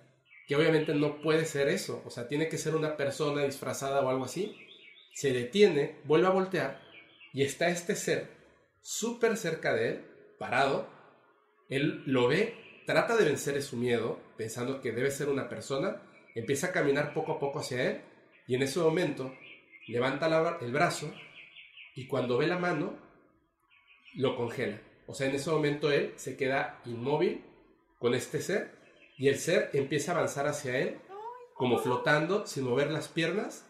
que 0.47 0.55
obviamente 0.55 0.93
no 0.93 1.21
puede 1.21 1.45
ser 1.45 1.69
eso, 1.69 2.03
o 2.05 2.09
sea, 2.09 2.27
tiene 2.27 2.49
que 2.49 2.57
ser 2.57 2.75
una 2.75 2.97
persona 2.97 3.43
disfrazada 3.43 4.01
o 4.01 4.09
algo 4.09 4.25
así. 4.25 4.55
Se 5.13 5.33
detiene, 5.33 5.95
vuelve 6.03 6.27
a 6.27 6.31
voltear 6.31 6.81
y 7.33 7.43
está 7.43 7.69
este 7.69 7.95
ser 7.95 8.29
súper 8.81 9.37
cerca 9.37 9.73
de 9.73 9.89
él, 9.89 10.05
parado. 10.37 10.87
Él 11.69 12.03
lo 12.05 12.27
ve, 12.27 12.83
trata 12.85 13.17
de 13.17 13.25
vencer 13.25 13.61
su 13.63 13.77
miedo, 13.77 14.19
pensando 14.37 14.81
que 14.81 14.91
debe 14.91 15.09
ser 15.09 15.29
una 15.29 15.49
persona, 15.49 16.01
empieza 16.35 16.67
a 16.67 16.71
caminar 16.71 17.13
poco 17.13 17.33
a 17.33 17.39
poco 17.39 17.59
hacia 17.59 17.89
él 17.89 18.01
y 18.47 18.55
en 18.55 18.61
ese 18.61 18.79
momento 18.79 19.33
levanta 19.87 20.59
el 20.61 20.71
brazo 20.71 21.11
y 21.95 22.07
cuando 22.07 22.37
ve 22.37 22.45
la 22.45 22.59
mano 22.59 22.97
lo 24.15 24.35
congela. 24.35 24.79
O 25.07 25.13
sea, 25.13 25.27
en 25.27 25.35
ese 25.35 25.49
momento 25.49 25.91
él 25.91 26.13
se 26.17 26.37
queda 26.37 26.81
inmóvil 26.85 27.43
con 27.99 28.13
este 28.13 28.41
ser 28.41 28.84
y 29.17 29.29
el 29.29 29.39
ser 29.39 29.69
empieza 29.73 30.11
a 30.11 30.15
avanzar 30.15 30.47
hacia 30.47 30.77
él 30.77 30.99
como 31.53 31.79
flotando 31.79 32.45
sin 32.45 32.65
mover 32.65 32.91
las 32.91 33.07
piernas. 33.07 33.65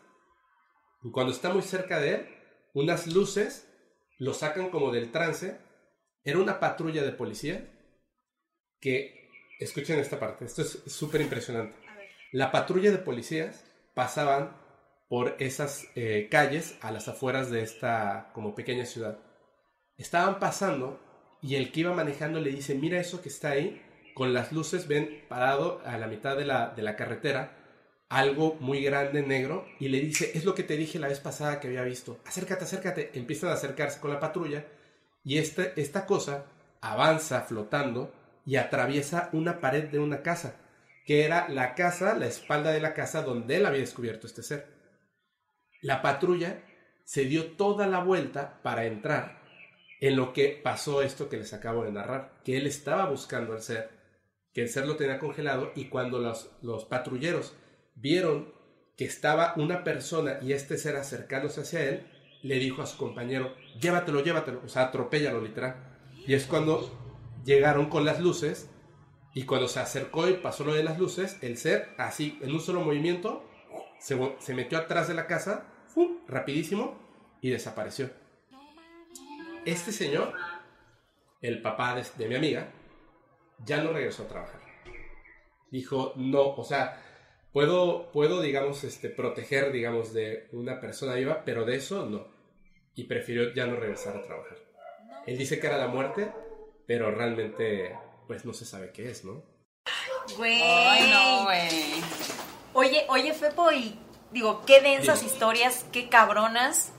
Y 1.04 1.12
cuando 1.12 1.32
está 1.32 1.54
muy 1.54 1.62
cerca 1.62 2.00
de 2.00 2.16
él, 2.16 2.28
unas 2.74 3.08
luces 3.08 3.72
lo 4.18 4.34
sacan 4.34 4.70
como 4.70 4.92
del 4.92 5.12
trance. 5.12 5.58
Era 6.24 6.40
una 6.40 6.60
patrulla 6.60 7.04
de 7.04 7.12
policía 7.12 7.72
que, 8.80 9.30
escuchen 9.60 10.00
esta 10.00 10.20
parte, 10.20 10.46
esto 10.46 10.64
es 10.64 10.84
súper 10.88 11.22
impresionante. 11.22 11.78
La 12.32 12.52
patrulla 12.52 12.92
de 12.92 12.98
policías 12.98 13.64
pasaban 13.94 14.58
por 15.08 15.36
esas 15.40 15.88
eh, 15.96 16.28
calles 16.30 16.78
a 16.82 16.92
las 16.92 17.08
afueras 17.08 17.50
de 17.52 17.62
esta 17.62 18.32
como 18.34 18.56
pequeña 18.56 18.86
ciudad. 18.86 19.20
Estaban 19.98 20.40
pasando 20.40 21.00
y 21.42 21.56
el 21.56 21.72
que 21.72 21.82
iba 21.82 21.94
manejando 21.94 22.40
le 22.40 22.50
dice, 22.50 22.76
mira 22.76 23.00
eso 23.00 23.22
que 23.22 23.30
está 23.30 23.52
ahí, 23.52 23.82
con 24.16 24.34
las 24.34 24.52
luces 24.52 24.88
ven 24.88 25.24
parado 25.28 25.82
a 25.86 26.00
la 26.00 26.08
mitad 26.08 26.36
de 26.36 26.46
la, 26.46 26.70
de 26.70 26.82
la 26.82 26.96
carretera 26.96 27.58
algo 28.10 28.56
muy 28.62 28.82
grande 28.82 29.22
negro 29.22 29.68
y 29.80 29.90
le 29.90 30.00
dice, 30.00 30.32
es 30.34 30.46
lo 30.46 30.56
que 30.56 30.64
te 30.64 30.78
dije 30.78 31.00
la 31.00 31.10
vez 31.10 31.20
pasada 31.20 31.60
que 31.60 31.68
había 31.68 31.84
visto, 31.84 32.20
acércate, 32.26 32.64
acércate, 32.64 33.12
empiezan 33.14 33.50
a 33.50 33.54
acercarse 33.54 34.00
con 34.00 34.12
la 34.12 34.20
patrulla 34.20 34.66
y 35.24 35.38
este, 35.38 35.74
esta 35.76 36.06
cosa 36.06 36.46
avanza 36.82 37.42
flotando 37.42 38.14
y 38.46 38.56
atraviesa 38.56 39.30
una 39.34 39.60
pared 39.60 39.90
de 39.90 40.00
una 40.00 40.22
casa, 40.22 40.56
que 41.06 41.26
era 41.26 41.50
la 41.50 41.76
casa, 41.76 42.16
la 42.16 42.28
espalda 42.28 42.72
de 42.72 42.80
la 42.80 42.94
casa 42.94 43.22
donde 43.22 43.58
él 43.58 43.66
había 43.66 43.82
descubierto 43.82 44.28
este 44.28 44.44
ser. 44.44 44.68
La 45.82 46.02
patrulla 46.02 46.64
se 47.04 47.26
dio 47.26 47.52
toda 47.58 47.86
la 47.86 48.00
vuelta 48.00 48.62
para 48.64 48.86
entrar 48.86 49.42
en 50.00 50.16
lo 50.16 50.32
que 50.32 50.60
pasó 50.64 51.02
esto 51.02 51.28
que 51.28 51.38
les 51.38 51.54
acabo 51.54 51.84
de 51.84 51.92
narrar, 51.92 52.40
que 52.44 52.58
él 52.58 52.68
estaba 52.68 53.10
buscando 53.10 53.54
al 53.54 53.62
ser, 53.62 53.90
que 54.56 54.62
el 54.62 54.70
ser 54.70 54.88
lo 54.88 54.96
tenía 54.96 55.20
congelado 55.20 55.74
y 55.76 55.90
cuando 55.90 56.18
los, 56.18 56.50
los 56.62 56.86
patrulleros 56.86 57.54
vieron 57.96 58.54
que 58.96 59.04
estaba 59.04 59.54
una 59.58 59.84
persona 59.84 60.40
y 60.42 60.54
este 60.54 60.78
ser 60.78 60.96
acercándose 60.96 61.62
hacia 61.62 61.84
él, 61.84 62.08
le 62.42 62.56
dijo 62.56 62.82
a 62.82 62.86
su 62.86 62.98
compañero, 62.98 63.54
llévatelo, 63.82 64.24
llévatelo, 64.24 64.62
o 64.64 64.70
sea, 64.70 64.84
atropéllalo 64.84 65.42
literal. 65.42 65.76
Y 66.26 66.36
es 66.36 66.46
cuando 66.46 66.90
llegaron 67.44 67.90
con 67.90 68.06
las 68.06 68.22
luces 68.22 68.70
y 69.34 69.44
cuando 69.44 69.68
se 69.68 69.82
acercó 69.82 70.30
y 70.30 70.36
pasó 70.36 70.64
lo 70.64 70.74
de 70.74 70.84
las 70.84 70.98
luces, 70.98 71.38
el 71.42 71.58
ser, 71.58 71.90
así, 71.98 72.40
en 72.42 72.54
un 72.54 72.62
solo 72.62 72.80
movimiento, 72.80 73.44
se, 74.00 74.18
se 74.40 74.54
metió 74.54 74.78
atrás 74.78 75.10
de 75.10 75.16
la 75.16 75.28
casa, 75.28 75.66
rapidísimo, 76.30 76.98
y 77.42 77.50
desapareció. 77.50 78.10
Este 79.66 79.92
señor, 79.92 80.34
el 81.42 81.62
papá 81.62 81.96
de, 81.96 82.06
de 82.18 82.30
mi 82.30 82.36
amiga, 82.36 82.72
ya 83.64 83.78
no 83.78 83.92
regresó 83.92 84.24
a 84.24 84.28
trabajar. 84.28 84.62
Dijo, 85.72 86.14
no, 86.16 86.56
o 86.56 86.64
sea, 86.64 87.02
puedo, 87.52 88.12
puedo, 88.12 88.42
digamos, 88.42 88.84
este, 88.84 89.10
proteger, 89.10 89.72
digamos, 89.72 90.14
de 90.14 90.48
una 90.52 90.80
persona 90.80 91.16
viva, 91.16 91.44
pero 91.46 91.66
de 91.66 91.76
eso 91.78 92.06
no. 92.06 92.28
Y 92.96 93.06
prefirió 93.06 93.54
ya 93.54 93.66
no 93.66 93.76
regresar 93.76 94.16
a 94.16 94.24
trabajar. 94.24 94.58
Él 95.26 95.38
dice 95.38 95.60
que 95.60 95.68
era 95.68 95.78
la 95.78 95.88
muerte, 95.88 96.32
pero 96.86 97.12
realmente, 97.12 97.98
pues 98.28 98.46
no 98.46 98.54
se 98.54 98.66
sabe 98.66 98.92
qué 98.92 99.10
es, 99.10 99.26
¿no? 99.26 99.44
Güey. 100.38 100.62
Ay, 100.62 101.12
no, 101.12 101.44
güey. 101.44 102.04
Oye, 102.74 103.06
oye, 103.10 103.34
Fepo, 103.34 103.72
y 103.72 103.98
digo, 104.32 104.64
qué 104.66 104.82
densas 104.82 105.22
Dime. 105.22 105.32
historias, 105.32 105.86
qué 105.92 106.10
cabronas. 106.10 106.92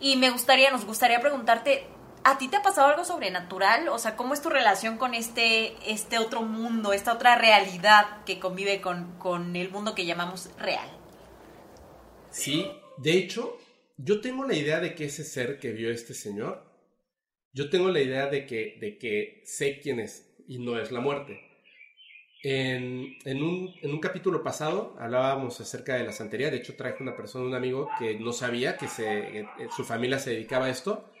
Y 0.00 0.16
me 0.16 0.30
gustaría, 0.30 0.70
nos 0.70 0.84
gustaría 0.84 1.20
preguntarte, 1.20 1.86
¿a 2.24 2.38
ti 2.38 2.48
te 2.48 2.56
ha 2.56 2.62
pasado 2.62 2.88
algo 2.88 3.04
sobrenatural? 3.04 3.88
O 3.88 3.98
sea, 3.98 4.16
¿cómo 4.16 4.34
es 4.34 4.42
tu 4.42 4.50
relación 4.50 4.98
con 4.98 5.14
este, 5.14 5.74
este 5.90 6.18
otro 6.18 6.42
mundo, 6.42 6.92
esta 6.92 7.12
otra 7.12 7.36
realidad 7.36 8.24
que 8.24 8.38
convive 8.38 8.80
con, 8.80 9.18
con 9.18 9.56
el 9.56 9.70
mundo 9.70 9.94
que 9.94 10.06
llamamos 10.06 10.50
real? 10.58 10.88
Sí, 12.30 12.70
de 12.98 13.12
hecho, 13.12 13.58
yo 13.96 14.20
tengo 14.20 14.44
la 14.44 14.54
idea 14.54 14.80
de 14.80 14.94
que 14.94 15.06
ese 15.06 15.24
ser 15.24 15.58
que 15.58 15.72
vio 15.72 15.90
este 15.90 16.14
señor, 16.14 16.64
yo 17.52 17.68
tengo 17.68 17.88
la 17.88 18.00
idea 18.00 18.26
de 18.26 18.46
que, 18.46 18.78
de 18.80 18.98
que 18.98 19.42
sé 19.44 19.80
quién 19.80 20.00
es 20.00 20.34
y 20.48 20.58
no 20.58 20.78
es 20.78 20.90
la 20.90 21.00
muerte. 21.00 21.40
En, 22.44 23.16
en 23.24 23.42
un, 23.42 23.72
en 23.82 23.92
un 23.92 24.00
capítulo 24.00 24.42
pasado 24.42 24.96
hablábamos 24.98 25.60
acerca 25.60 25.94
de 25.94 26.04
la 26.04 26.12
santería, 26.12 26.50
de 26.50 26.56
hecho 26.56 26.74
traje 26.74 27.00
una 27.02 27.14
persona, 27.16 27.44
un 27.44 27.54
amigo 27.54 27.88
que 28.00 28.18
no 28.18 28.32
sabía 28.32 28.76
que 28.76 28.86
eh, 28.98 29.46
su 29.76 29.84
familia 29.84 30.18
se 30.18 30.30
dedicaba 30.30 30.66
a 30.66 30.70
esto 30.70 31.11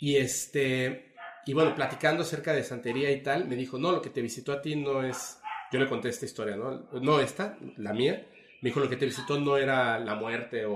y 0.00 0.16
este 0.16 1.14
y 1.46 1.52
bueno, 1.52 1.74
platicando 1.74 2.22
acerca 2.22 2.52
de 2.52 2.62
santería 2.62 3.10
y 3.10 3.22
tal, 3.22 3.46
me 3.46 3.56
dijo, 3.56 3.78
no, 3.78 3.92
lo 3.92 4.00
que 4.00 4.10
te 4.10 4.22
visitó 4.22 4.52
a 4.52 4.62
ti 4.62 4.76
no 4.76 5.02
es, 5.02 5.40
yo 5.70 5.78
le 5.78 5.88
conté 5.88 6.08
esta 6.08 6.24
historia, 6.24 6.56
¿no? 6.56 6.88
No 7.00 7.20
esta, 7.20 7.58
la 7.76 7.92
mía, 7.92 8.26
me 8.62 8.70
dijo 8.70 8.80
lo 8.80 8.88
que 8.88 8.96
te 8.96 9.04
visitó 9.04 9.38
no 9.38 9.58
era 9.58 9.98
la 9.98 10.14
muerte 10.14 10.64
o 10.64 10.74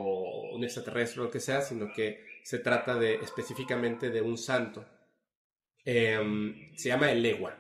un 0.55 0.63
extraterrestre 0.63 1.23
o 1.23 1.25
lo 1.25 1.31
que 1.31 1.41
sea, 1.41 1.63
sino 1.63 1.91
que 1.93 2.23
se 2.43 2.59
trata 2.59 2.97
de 2.97 3.15
específicamente 3.15 4.11
de 4.11 4.21
un 4.21 4.37
santo. 4.37 4.85
Em, 5.85 6.77
se 6.77 6.91
llama 6.91 7.11
el 7.11 7.23
Legua. 7.23 7.57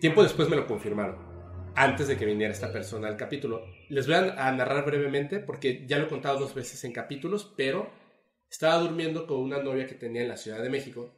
Tiempo 0.00 0.22
después 0.22 0.50
me 0.50 0.56
lo 0.56 0.66
confirmaron, 0.66 1.16
antes 1.74 2.08
de 2.08 2.18
que 2.18 2.26
viniera 2.26 2.52
esta 2.52 2.72
persona 2.72 3.08
al 3.08 3.16
capítulo. 3.16 3.64
Les 3.88 4.06
voy 4.06 4.16
a, 4.16 4.48
a 4.48 4.52
narrar 4.52 4.84
brevemente, 4.84 5.38
porque 5.38 5.86
ya 5.86 5.96
lo 5.96 6.04
he 6.04 6.08
contado 6.08 6.38
dos 6.38 6.54
veces 6.54 6.84
en 6.84 6.92
capítulos, 6.92 7.54
pero 7.56 7.90
estaba 8.52 8.76
durmiendo 8.76 9.26
con 9.26 9.38
una 9.38 9.62
novia 9.62 9.86
que 9.86 9.94
tenía 9.94 10.20
en 10.20 10.28
la 10.28 10.36
Ciudad 10.36 10.62
de 10.62 10.68
México 10.68 11.10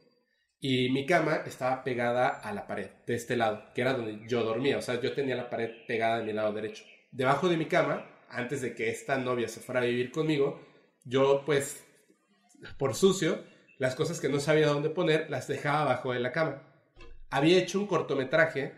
y 0.57 0.89
mi 0.89 1.05
cama 1.05 1.41
estaba 1.45 1.83
pegada 1.83 2.29
a 2.29 2.53
la 2.53 2.65
pared 2.65 2.89
de 3.05 3.13
este 3.13 3.35
lado, 3.35 3.73
que 3.75 3.81
era 3.81 3.91
donde 3.91 4.25
yo 4.25 4.41
dormía. 4.41 4.77
O 4.77 4.81
sea, 4.81 5.01
yo 5.01 5.13
tenía 5.13 5.35
la 5.35 5.49
pared 5.49 5.69
pegada 5.85 6.19
de 6.19 6.23
mi 6.23 6.31
lado 6.31 6.53
derecho. 6.53 6.85
Debajo 7.11 7.49
de 7.49 7.57
mi 7.57 7.65
cama, 7.65 8.09
antes 8.29 8.61
de 8.61 8.73
que 8.73 8.89
esta 8.89 9.17
novia 9.17 9.49
se 9.49 9.59
fuera 9.59 9.81
a 9.81 9.83
vivir 9.83 10.11
conmigo, 10.11 10.61
yo 11.03 11.43
pues, 11.45 11.85
por 12.77 12.95
sucio, 12.95 13.43
las 13.79 13.95
cosas 13.95 14.21
que 14.21 14.29
no 14.29 14.39
sabía 14.39 14.67
dónde 14.67 14.89
poner, 14.89 15.29
las 15.29 15.49
dejaba 15.49 15.81
abajo 15.81 16.13
de 16.13 16.21
la 16.21 16.31
cama. 16.31 16.63
Había 17.29 17.57
hecho 17.57 17.81
un 17.81 17.87
cortometraje 17.87 18.75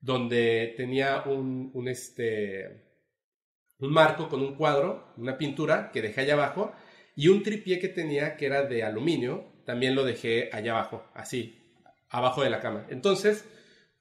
donde 0.00 0.72
tenía 0.74 1.24
un, 1.26 1.70
un, 1.74 1.86
este, 1.86 2.96
un 3.78 3.92
marco 3.92 4.30
con 4.30 4.40
un 4.40 4.54
cuadro, 4.54 5.12
una 5.18 5.36
pintura 5.36 5.90
que 5.92 6.00
dejé 6.00 6.22
allá 6.22 6.32
abajo 6.32 6.72
y 7.16 7.28
un 7.28 7.42
tripié 7.42 7.78
que 7.78 7.88
tenía 7.88 8.36
que 8.36 8.46
era 8.46 8.62
de 8.62 8.82
aluminio, 8.82 9.52
también 9.64 9.94
lo 9.94 10.04
dejé 10.04 10.50
allá 10.52 10.72
abajo, 10.72 11.04
así, 11.14 11.58
abajo 12.08 12.42
de 12.42 12.50
la 12.50 12.60
cama. 12.60 12.86
Entonces, 12.90 13.44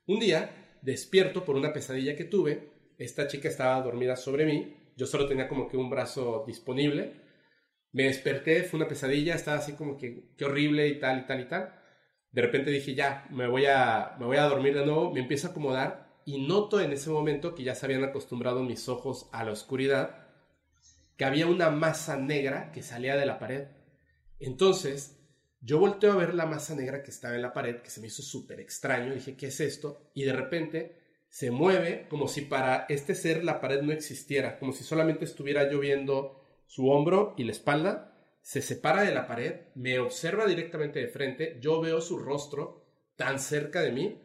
un 0.06 0.20
día 0.20 0.78
despierto 0.82 1.46
por 1.46 1.56
una 1.56 1.74
pesadilla 1.74 2.16
que 2.16 2.24
tuve, 2.24 2.70
esta 2.98 3.28
chica 3.28 3.48
estaba 3.48 3.82
dormida 3.82 4.16
sobre 4.16 4.46
mí, 4.46 4.75
yo 4.96 5.06
solo 5.06 5.28
tenía 5.28 5.48
como 5.48 5.68
que 5.68 5.78
un 5.78 5.89
brazo 5.89 6.44
disponible, 6.46 7.13
me 7.92 8.04
desperté, 8.04 8.63
fue 8.63 8.78
una 8.78 8.88
pesadilla, 8.88 9.36
estaba 9.36 9.58
así 9.58 9.74
como 9.74 9.98
que, 9.98 10.34
qué 10.38 10.46
horrible 10.46 10.88
y 10.88 11.00
tal 11.00 11.20
y 11.20 11.25
tal 11.25 11.42
y 11.42 11.48
tal. 11.48 11.75
De 12.32 12.42
repente 12.42 12.70
dije, 12.70 12.94
ya, 12.94 13.25
me 13.32 13.48
voy, 13.48 13.66
a, 13.66 14.16
me 14.20 14.25
voy 14.25 14.38
a 14.38 14.44
dormir 14.44 14.75
de 14.75 14.86
nuevo, 14.86 15.12
me 15.12 15.22
empiezo 15.22 15.48
a 15.48 15.51
acomodar 15.51 16.22
y 16.25 16.46
noto 16.46 16.80
en 16.80 16.92
ese 16.92 17.10
momento 17.10 17.56
que 17.56 17.63
ya 17.63 17.74
se 17.74 17.86
habían 17.86 18.04
acostumbrado 18.04 18.62
mis 18.63 18.88
ojos 18.88 19.30
a 19.32 19.44
la 19.44 19.51
oscuridad, 19.51 20.18
que 21.19 21.25
había 21.25 21.47
una 21.47 21.69
masa 21.69 22.15
negra 22.15 22.71
que 22.71 22.81
salía 22.81 23.17
de 23.17 23.25
la 23.25 23.39
pared. 23.39 23.67
Entonces, 24.39 25.19
yo 25.59 25.77
volteo 25.77 26.13
a 26.13 26.15
ver 26.15 26.33
la 26.33 26.45
masa 26.45 26.75
negra 26.75 27.03
que 27.03 27.11
estaba 27.11 27.35
en 27.35 27.41
la 27.41 27.51
pared, 27.51 27.81
que 27.81 27.89
se 27.89 27.99
me 27.99 28.07
hizo 28.07 28.21
súper 28.21 28.61
extraño, 28.61 29.13
dije, 29.13 29.35
¿qué 29.35 29.47
es 29.47 29.59
esto? 29.59 30.09
Y 30.13 30.23
de 30.23 30.31
repente 30.31 30.97
se 31.27 31.51
mueve 31.51 32.07
como 32.09 32.29
si 32.29 32.43
para 32.43 32.85
este 32.88 33.15
ser 33.15 33.43
la 33.43 33.59
pared 33.59 33.81
no 33.81 33.91
existiera, 33.91 34.57
como 34.59 34.71
si 34.71 34.85
solamente 34.85 35.25
estuviera 35.25 35.69
yo 35.69 35.81
viendo 35.81 36.41
su 36.67 36.89
hombro 36.89 37.33
y 37.35 37.43
la 37.43 37.51
espalda, 37.51 38.17
se 38.41 38.61
separa 38.61 39.03
de 39.03 39.13
la 39.13 39.27
pared, 39.27 39.63
me 39.75 39.99
observa 39.99 40.45
directamente 40.45 40.99
de 40.99 41.09
frente, 41.09 41.59
yo 41.59 41.81
veo 41.81 41.99
su 41.99 42.17
rostro 42.17 42.85
tan 43.17 43.39
cerca 43.39 43.81
de 43.81 43.91
mí, 43.91 44.21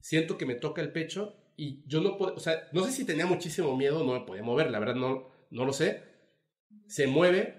siento 0.00 0.38
que 0.38 0.46
me 0.46 0.54
toca 0.54 0.80
el 0.80 0.92
pecho 0.92 1.36
y 1.58 1.86
yo 1.86 2.00
no 2.00 2.16
puedo, 2.16 2.34
o 2.36 2.40
sea, 2.40 2.70
no 2.72 2.84
sé 2.84 2.92
si 2.92 3.04
tenía 3.04 3.26
muchísimo 3.26 3.76
miedo, 3.76 4.02
no 4.02 4.14
me 4.14 4.24
podía 4.24 4.42
mover, 4.42 4.70
la 4.70 4.78
verdad 4.78 4.94
no, 4.94 5.28
no 5.50 5.66
lo 5.66 5.74
sé. 5.74 6.07
Se 6.88 7.06
mueve 7.06 7.58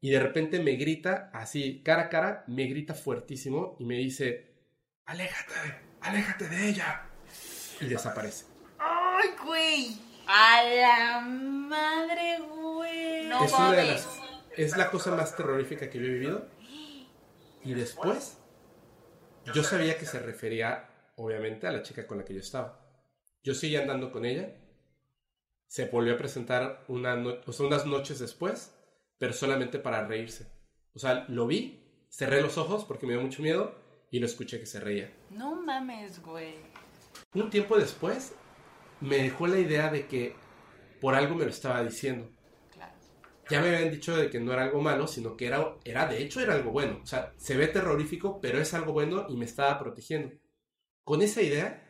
y 0.00 0.10
de 0.10 0.20
repente 0.20 0.60
me 0.60 0.72
grita 0.72 1.30
así, 1.32 1.82
cara 1.82 2.02
a 2.02 2.08
cara, 2.08 2.44
me 2.46 2.66
grita 2.66 2.94
fuertísimo 2.94 3.76
y 3.80 3.84
me 3.84 3.96
dice, 3.96 4.54
aléjate, 5.06 5.54
aléjate 6.00 6.48
de 6.48 6.68
ella. 6.68 7.10
Y 7.80 7.86
desaparece. 7.86 8.46
¡Ay, 8.78 9.30
güey! 9.44 9.98
A 10.28 10.62
la 10.62 11.20
madre, 11.20 12.38
güey. 12.40 13.26
No 13.26 13.44
es 13.44 13.52
una 13.52 13.72
de 13.72 13.76
mames. 13.84 14.06
las, 14.06 14.20
es 14.56 14.76
la 14.76 14.90
cosa 14.90 15.14
más 15.14 15.36
terrorífica 15.36 15.90
que 15.90 15.98
yo 15.98 16.04
he 16.04 16.10
vivido. 16.10 16.48
Y 17.64 17.74
después, 17.74 18.38
yo 19.54 19.64
sabía 19.64 19.98
que 19.98 20.06
se 20.06 20.20
refería, 20.20 20.88
obviamente, 21.16 21.66
a 21.66 21.72
la 21.72 21.82
chica 21.82 22.06
con 22.06 22.18
la 22.18 22.24
que 22.24 22.34
yo 22.34 22.40
estaba. 22.40 22.80
Yo 23.42 23.54
seguía 23.54 23.80
andando 23.80 24.12
con 24.12 24.24
ella. 24.24 24.54
Se 25.66 25.86
volvió 25.86 26.14
a 26.14 26.18
presentar 26.18 26.84
una 26.88 27.16
no- 27.16 27.36
o 27.46 27.52
sea, 27.52 27.66
unas 27.66 27.86
noches 27.86 28.18
después, 28.18 28.74
pero 29.18 29.32
solamente 29.32 29.78
para 29.78 30.06
reírse. 30.06 30.46
O 30.94 30.98
sea, 30.98 31.24
lo 31.28 31.46
vi, 31.46 31.82
cerré 32.08 32.40
los 32.40 32.56
ojos 32.58 32.84
porque 32.84 33.06
me 33.06 33.14
dio 33.14 33.22
mucho 33.22 33.42
miedo 33.42 33.74
y 34.10 34.18
lo 34.20 34.26
escuché 34.26 34.60
que 34.60 34.66
se 34.66 34.80
reía. 34.80 35.12
No 35.30 35.56
mames, 35.56 36.22
güey. 36.22 36.54
Un 37.34 37.50
tiempo 37.50 37.76
después, 37.78 38.34
me 39.00 39.16
dejó 39.18 39.46
la 39.46 39.58
idea 39.58 39.90
de 39.90 40.06
que 40.06 40.34
por 41.00 41.14
algo 41.14 41.34
me 41.34 41.44
lo 41.44 41.50
estaba 41.50 41.82
diciendo. 41.82 42.30
Claro. 42.72 42.92
ya 43.50 43.60
me 43.60 43.68
habían 43.74 43.90
dicho 43.90 44.16
de 44.16 44.30
que 44.30 44.40
no 44.40 44.52
era 44.52 44.62
algo 44.64 44.80
malo, 44.80 45.06
sino 45.06 45.36
que 45.36 45.46
era, 45.46 45.76
era 45.84 46.06
de 46.06 46.22
hecho 46.22 46.40
era 46.40 46.54
algo 46.54 46.70
bueno. 46.70 47.00
O 47.02 47.06
sea, 47.06 47.32
se 47.36 47.56
ve 47.56 47.66
terrorífico, 47.68 48.40
pero 48.40 48.58
es 48.60 48.72
algo 48.74 48.92
bueno 48.92 49.26
y 49.28 49.36
me 49.36 49.44
estaba 49.44 49.78
protegiendo. 49.78 50.34
Con 51.04 51.20
esa 51.22 51.42
idea, 51.42 51.85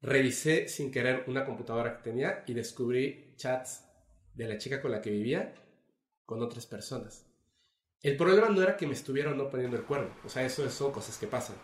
revisé 0.00 0.68
sin 0.68 0.90
querer 0.90 1.24
una 1.26 1.44
computadora 1.44 1.96
que 1.96 2.02
tenía 2.02 2.44
y 2.46 2.54
descubrí 2.54 3.34
chats 3.36 3.84
de 4.34 4.46
la 4.46 4.58
chica 4.58 4.80
con 4.80 4.92
la 4.92 5.00
que 5.00 5.10
vivía 5.10 5.54
con 6.24 6.42
otras 6.42 6.66
personas. 6.66 7.26
El 8.02 8.16
problema 8.16 8.48
no 8.48 8.62
era 8.62 8.76
que 8.76 8.86
me 8.86 8.92
estuviera 8.92 9.30
o 9.30 9.34
no 9.34 9.50
poniendo 9.50 9.76
el 9.76 9.82
cuerno, 9.82 10.10
o 10.24 10.28
sea, 10.28 10.44
eso 10.44 10.68
son 10.70 10.92
cosas 10.92 11.18
que 11.18 11.26
pasan. 11.26 11.56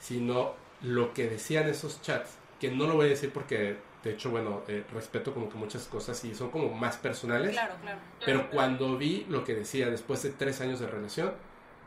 sino 0.00 0.54
lo 0.80 1.12
que 1.12 1.28
decían 1.28 1.68
esos 1.68 2.00
chats, 2.02 2.38
que 2.60 2.70
no 2.70 2.86
lo 2.86 2.94
voy 2.94 3.06
a 3.06 3.10
decir 3.10 3.32
porque, 3.32 3.76
de 4.04 4.10
hecho, 4.12 4.30
bueno, 4.30 4.62
eh, 4.68 4.84
respeto 4.92 5.34
como 5.34 5.48
que 5.48 5.56
muchas 5.56 5.86
cosas 5.86 6.24
y 6.24 6.34
son 6.34 6.50
como 6.50 6.70
más 6.70 6.96
personales. 6.96 7.52
Claro, 7.52 7.74
claro. 7.82 7.98
Pero 8.24 8.50
cuando 8.50 8.96
vi 8.96 9.26
lo 9.28 9.44
que 9.44 9.54
decía 9.54 9.90
después 9.90 10.22
de 10.22 10.30
tres 10.30 10.60
años 10.60 10.78
de 10.78 10.86
relación, 10.86 11.32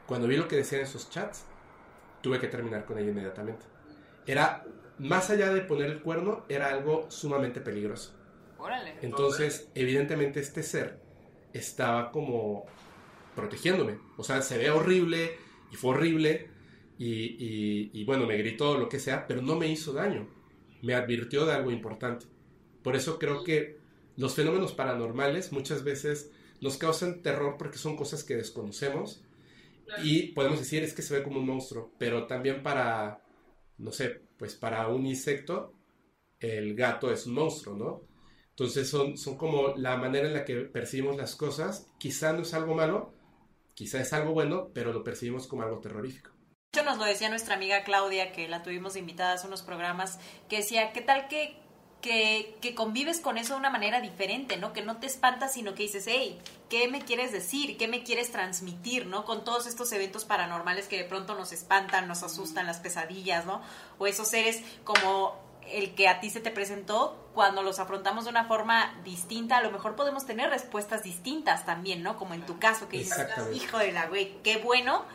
cuando 0.05 0.27
vi 0.27 0.35
lo 0.35 0.47
que 0.47 0.57
decían 0.57 0.81
esos 0.81 1.09
chats, 1.09 1.45
tuve 2.21 2.39
que 2.39 2.47
terminar 2.47 2.85
con 2.85 2.97
ella 2.97 3.11
inmediatamente. 3.11 3.65
Era, 4.25 4.65
más 5.01 5.29
allá 5.29 5.53
de 5.53 5.61
poner 5.61 5.89
el 5.91 6.01
cuerno, 6.01 6.45
era 6.49 6.69
algo 6.69 7.09
sumamente 7.09 7.61
peligroso. 7.61 8.13
Órale. 8.57 8.95
Entonces, 9.01 9.69
evidentemente 9.75 10.39
este 10.39 10.63
ser 10.63 10.99
estaba 11.53 12.11
como 12.11 12.65
protegiéndome. 13.35 13.99
O 14.17 14.23
sea, 14.23 14.41
se 14.41 14.57
ve 14.57 14.69
horrible 14.69 15.31
y 15.71 15.75
fue 15.75 15.91
horrible 15.91 16.49
y, 16.97 17.07
y- 17.39 17.91
y, 17.93 18.03
bueno, 18.05 18.27
me 18.27 18.37
gritó 18.37 18.77
lo 18.77 18.89
que 18.89 18.99
sea, 18.99 19.27
pero 19.27 19.41
no 19.41 19.55
me 19.55 19.67
hizo 19.67 19.93
daño. 19.93 20.27
Me 20.81 20.93
advirtió 20.95 21.45
de 21.45 21.53
algo 21.53 21.71
importante. 21.71 22.27
Por 22.83 22.95
eso 22.95 23.17
creo 23.19 23.43
que 23.43 23.77
los 24.17 24.35
fenómenos 24.35 24.73
paranormales 24.73 25.51
muchas 25.51 25.83
veces 25.83 26.31
nos 26.61 26.77
causan 26.77 27.21
terror 27.23 27.55
porque 27.57 27.77
son 27.79 27.95
cosas 27.95 28.23
que 28.23 28.35
desconocemos 28.35 29.23
y 30.03 30.29
podemos 30.33 30.59
decir 30.59 30.83
es 30.83 30.93
que 30.93 31.01
se 31.01 31.15
ve 31.17 31.23
como 31.23 31.39
un 31.39 31.45
monstruo, 31.47 31.91
pero 31.97 32.27
también 32.27 32.63
para, 32.63 33.23
no 33.77 33.91
sé, 33.91 34.21
pues 34.41 34.55
para 34.55 34.87
un 34.87 35.05
insecto 35.05 35.71
el 36.39 36.73
gato 36.73 37.11
es 37.11 37.27
un 37.27 37.35
monstruo, 37.35 37.75
¿no? 37.75 38.01
Entonces 38.49 38.89
son, 38.89 39.15
son 39.15 39.37
como 39.37 39.75
la 39.77 39.97
manera 39.97 40.27
en 40.27 40.33
la 40.33 40.45
que 40.45 40.55
percibimos 40.61 41.15
las 41.15 41.35
cosas. 41.35 41.91
Quizá 41.99 42.33
no 42.33 42.41
es 42.41 42.55
algo 42.55 42.73
malo, 42.73 43.13
quizá 43.75 44.01
es 44.01 44.13
algo 44.13 44.33
bueno, 44.33 44.69
pero 44.73 44.93
lo 44.93 45.03
percibimos 45.03 45.45
como 45.45 45.61
algo 45.61 45.79
terrorífico. 45.79 46.31
De 46.31 46.79
hecho, 46.79 46.89
nos 46.89 46.97
lo 46.97 47.05
decía 47.05 47.29
nuestra 47.29 47.53
amiga 47.53 47.83
Claudia, 47.83 48.31
que 48.31 48.47
la 48.47 48.63
tuvimos 48.63 48.95
invitada 48.95 49.33
hace 49.33 49.45
unos 49.45 49.61
programas, 49.61 50.19
que 50.49 50.57
decía, 50.57 50.91
¿qué 50.91 51.01
tal 51.01 51.27
que, 51.27 51.59
que, 52.01 52.57
que 52.61 52.75
convives 52.75 53.19
con 53.19 53.37
eso 53.37 53.53
de 53.53 53.59
una 53.59 53.69
manera 53.69 54.01
diferente, 54.01 54.57
¿no? 54.57 54.73
Que 54.73 54.81
no 54.81 54.97
te 54.97 55.07
espantas, 55.07 55.53
sino 55.53 55.73
que 55.73 55.83
dices, 55.83 56.05
hey, 56.07 56.39
¿qué 56.69 56.87
me 56.87 57.01
quieres 57.01 57.31
decir? 57.31 57.77
¿Qué 57.77 57.87
me 57.87 58.03
quieres 58.03 58.31
transmitir, 58.31 59.05
¿no? 59.05 59.25
Con 59.25 59.43
todos 59.43 59.67
estos 59.67 59.91
eventos 59.91 60.25
paranormales 60.25 60.87
que 60.87 60.97
de 60.97 61.03
pronto 61.03 61.35
nos 61.35 61.51
espantan, 61.51 62.07
nos 62.07 62.23
asustan, 62.23 62.67
las 62.67 62.79
pesadillas, 62.79 63.45
¿no? 63.45 63.61
O 63.99 64.07
esos 64.07 64.27
seres 64.27 64.61
como 64.83 65.35
el 65.69 65.93
que 65.95 66.07
a 66.07 66.19
ti 66.19 66.29
se 66.29 66.41
te 66.41 66.51
presentó, 66.51 67.17
cuando 67.33 67.61
los 67.61 67.79
afrontamos 67.79 68.25
de 68.25 68.31
una 68.31 68.45
forma 68.45 68.99
distinta, 69.03 69.57
a 69.57 69.61
lo 69.61 69.71
mejor 69.71 69.95
podemos 69.95 70.25
tener 70.25 70.49
respuestas 70.49 71.03
distintas 71.03 71.65
también, 71.65 72.03
¿no? 72.03 72.17
Como 72.17 72.33
en 72.33 72.45
tu 72.45 72.59
caso, 72.59 72.89
que 72.89 72.97
dices, 72.97 73.25
hijo 73.53 73.77
de 73.77 73.91
la 73.91 74.07
güey, 74.07 74.37
qué 74.43 74.57
bueno 74.57 75.05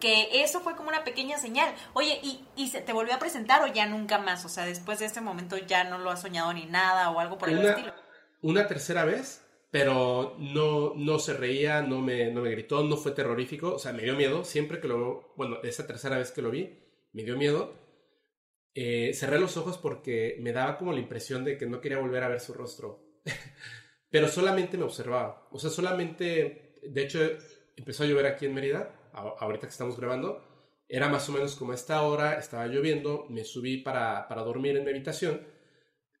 que 0.00 0.42
eso 0.42 0.60
fue 0.60 0.74
como 0.74 0.88
una 0.88 1.04
pequeña 1.04 1.38
señal. 1.38 1.72
Oye, 1.92 2.18
¿y, 2.22 2.44
¿y 2.56 2.68
se 2.68 2.80
te 2.80 2.92
volvió 2.92 3.14
a 3.14 3.18
presentar 3.18 3.62
o 3.62 3.72
ya 3.72 3.86
nunca 3.86 4.18
más? 4.18 4.44
O 4.44 4.48
sea, 4.48 4.64
después 4.64 4.98
de 4.98 5.06
este 5.06 5.20
momento 5.20 5.56
ya 5.58 5.84
no 5.84 5.98
lo 5.98 6.10
has 6.10 6.22
soñado 6.22 6.52
ni 6.52 6.66
nada 6.66 7.10
o 7.10 7.20
algo 7.20 7.38
por 7.38 7.50
el 7.50 7.58
estilo. 7.64 7.94
una 8.42 8.66
tercera 8.66 9.04
vez, 9.04 9.44
pero 9.70 10.36
no, 10.38 10.94
no 10.96 11.18
se 11.18 11.34
reía, 11.34 11.82
no 11.82 12.00
me, 12.00 12.32
no 12.32 12.40
me 12.40 12.50
gritó, 12.50 12.82
no 12.82 12.96
fue 12.96 13.12
terrorífico, 13.12 13.74
o 13.74 13.78
sea, 13.78 13.92
me 13.92 14.02
dio 14.02 14.16
miedo. 14.16 14.44
Siempre 14.44 14.80
que 14.80 14.88
lo, 14.88 15.32
bueno, 15.36 15.58
esa 15.62 15.86
tercera 15.86 16.18
vez 16.18 16.32
que 16.32 16.42
lo 16.42 16.50
vi, 16.50 16.78
me 17.12 17.22
dio 17.22 17.36
miedo. 17.36 17.78
Eh, 18.74 19.12
cerré 19.14 19.38
los 19.38 19.56
ojos 19.56 19.78
porque 19.78 20.36
me 20.40 20.52
daba 20.52 20.78
como 20.78 20.92
la 20.92 21.00
impresión 21.00 21.44
de 21.44 21.58
que 21.58 21.66
no 21.66 21.80
quería 21.80 21.98
volver 21.98 22.24
a 22.24 22.28
ver 22.28 22.40
su 22.40 22.54
rostro. 22.54 23.20
Pero 24.10 24.28
solamente 24.28 24.76
me 24.76 24.84
observaba. 24.84 25.48
O 25.52 25.58
sea, 25.58 25.70
solamente, 25.70 26.74
de 26.82 27.02
hecho, 27.02 27.20
empezó 27.76 28.02
a 28.02 28.06
llover 28.06 28.26
aquí 28.26 28.46
en 28.46 28.54
Mérida, 28.54 28.99
ahorita 29.12 29.66
que 29.66 29.72
estamos 29.72 29.96
grabando. 29.98 30.42
Era 30.88 31.08
más 31.08 31.28
o 31.28 31.32
menos 31.32 31.54
como 31.54 31.72
esta 31.72 32.02
hora, 32.02 32.38
estaba 32.38 32.66
lloviendo, 32.66 33.26
me 33.28 33.44
subí 33.44 33.78
para, 33.78 34.26
para 34.28 34.42
dormir 34.42 34.76
en 34.76 34.84
mi 34.84 34.90
habitación 34.90 35.46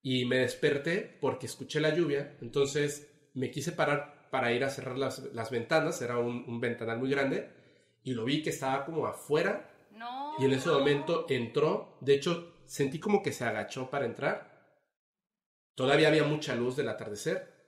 y 0.02 0.24
me 0.26 0.38
desperté 0.38 1.18
porque 1.20 1.46
escuché 1.46 1.80
la 1.80 1.94
lluvia. 1.94 2.36
Entonces 2.40 3.10
me 3.34 3.50
quise 3.50 3.72
parar 3.72 4.28
para 4.30 4.52
ir 4.52 4.62
a 4.62 4.70
cerrar 4.70 4.96
las, 4.96 5.18
las 5.34 5.50
ventanas, 5.50 6.00
era 6.02 6.18
un, 6.18 6.44
un 6.46 6.60
ventanal 6.60 6.98
muy 7.00 7.10
grande, 7.10 7.50
y 8.04 8.12
lo 8.14 8.24
vi 8.24 8.42
que 8.42 8.50
estaba 8.50 8.84
como 8.84 9.06
afuera 9.06 9.68
No. 9.90 10.34
y 10.38 10.44
en 10.44 10.52
ese 10.52 10.68
momento 10.68 11.26
entró, 11.28 11.96
de 12.00 12.14
hecho 12.14 12.54
sentí 12.64 13.00
como 13.00 13.22
que 13.22 13.32
se 13.32 13.44
agachó 13.44 13.90
para 13.90 14.06
entrar. 14.06 14.78
Todavía 15.74 16.08
había 16.08 16.22
mucha 16.24 16.54
luz 16.54 16.76
del 16.76 16.88
atardecer 16.88 17.59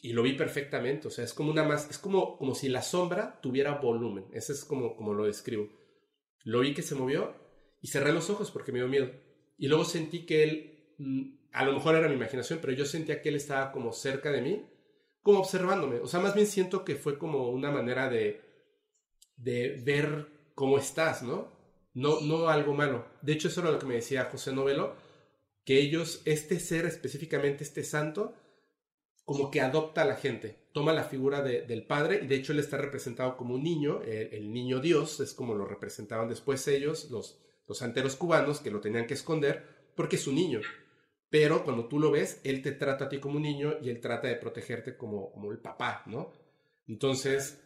y 0.00 0.12
lo 0.12 0.22
vi 0.22 0.34
perfectamente, 0.34 1.08
o 1.08 1.10
sea, 1.10 1.24
es 1.24 1.32
como 1.32 1.50
una 1.50 1.64
más, 1.64 1.88
es 1.90 1.98
como, 1.98 2.36
como 2.36 2.54
si 2.54 2.68
la 2.68 2.82
sombra 2.82 3.40
tuviera 3.40 3.76
volumen, 3.76 4.26
ese 4.32 4.52
es 4.52 4.64
como, 4.64 4.96
como 4.96 5.14
lo 5.14 5.24
describo. 5.24 5.68
Lo 6.42 6.60
vi 6.60 6.74
que 6.74 6.82
se 6.82 6.94
movió 6.94 7.34
y 7.80 7.88
cerré 7.88 8.12
los 8.12 8.28
ojos 8.30 8.50
porque 8.50 8.70
me 8.70 8.78
dio 8.78 8.88
miedo. 8.88 9.10
Y 9.56 9.68
luego 9.68 9.84
sentí 9.84 10.26
que 10.26 10.42
él, 10.42 10.94
mm, 10.98 11.22
a 11.52 11.64
lo 11.64 11.72
mejor 11.72 11.94
era 11.94 12.08
mi 12.08 12.14
imaginación, 12.14 12.58
pero 12.60 12.74
yo 12.74 12.84
sentía 12.84 13.22
que 13.22 13.30
él 13.30 13.36
estaba 13.36 13.72
como 13.72 13.92
cerca 13.92 14.30
de 14.30 14.42
mí, 14.42 14.62
como 15.22 15.38
observándome. 15.38 16.00
O 16.00 16.06
sea, 16.06 16.20
más 16.20 16.34
bien 16.34 16.46
siento 16.46 16.84
que 16.84 16.96
fue 16.96 17.18
como 17.18 17.48
una 17.48 17.70
manera 17.70 18.10
de, 18.10 18.42
de 19.36 19.80
ver 19.82 20.26
cómo 20.54 20.78
estás, 20.78 21.22
¿no? 21.22 21.52
No, 21.94 22.20
no 22.20 22.48
algo 22.48 22.74
malo. 22.74 23.06
De 23.22 23.32
hecho, 23.32 23.48
eso 23.48 23.62
era 23.62 23.70
lo 23.70 23.78
que 23.78 23.86
me 23.86 23.94
decía 23.94 24.28
José 24.30 24.52
Novelo, 24.52 24.96
que 25.64 25.78
ellos, 25.78 26.20
este 26.26 26.60
ser 26.60 26.84
específicamente, 26.86 27.64
este 27.64 27.84
santo, 27.84 28.34
como 29.24 29.50
que 29.50 29.60
adopta 29.60 30.02
a 30.02 30.04
la 30.04 30.16
gente, 30.16 30.68
toma 30.72 30.92
la 30.92 31.04
figura 31.04 31.42
de- 31.42 31.62
del 31.62 31.86
padre 31.86 32.20
y 32.22 32.26
de 32.26 32.34
hecho 32.36 32.52
él 32.52 32.58
está 32.58 32.76
representado 32.76 33.36
como 33.36 33.54
un 33.54 33.62
niño, 33.62 34.02
el, 34.02 34.52
niño 34.52 34.80
Dios, 34.80 35.20
es 35.20 35.32
como 35.34 35.54
lo 35.54 35.66
representaban 35.66 36.28
después 36.28 36.66
ellos, 36.68 37.10
los, 37.10 37.40
los 37.66 37.78
santeros 37.78 38.16
cubanos 38.16 38.60
que 38.60 38.70
lo 38.70 38.80
tenían 38.80 39.06
que 39.06 39.14
esconder 39.14 39.64
porque 39.96 40.16
es 40.16 40.26
un 40.26 40.34
niño. 40.34 40.60
Pero 41.30 41.64
cuando 41.64 41.86
tú 41.88 41.98
lo 41.98 42.10
ves, 42.10 42.40
él 42.44 42.62
te 42.62 42.72
trata 42.72 43.06
a 43.06 43.08
ti 43.08 43.18
como 43.18 43.36
un 43.36 43.42
niño 43.42 43.74
y 43.82 43.90
él 43.90 44.00
trata 44.00 44.28
de 44.28 44.36
protegerte 44.36 44.96
como, 44.96 45.32
como 45.32 45.50
el 45.52 45.58
papá, 45.58 46.02
¿no? 46.06 46.32
Entonces, 46.86 47.60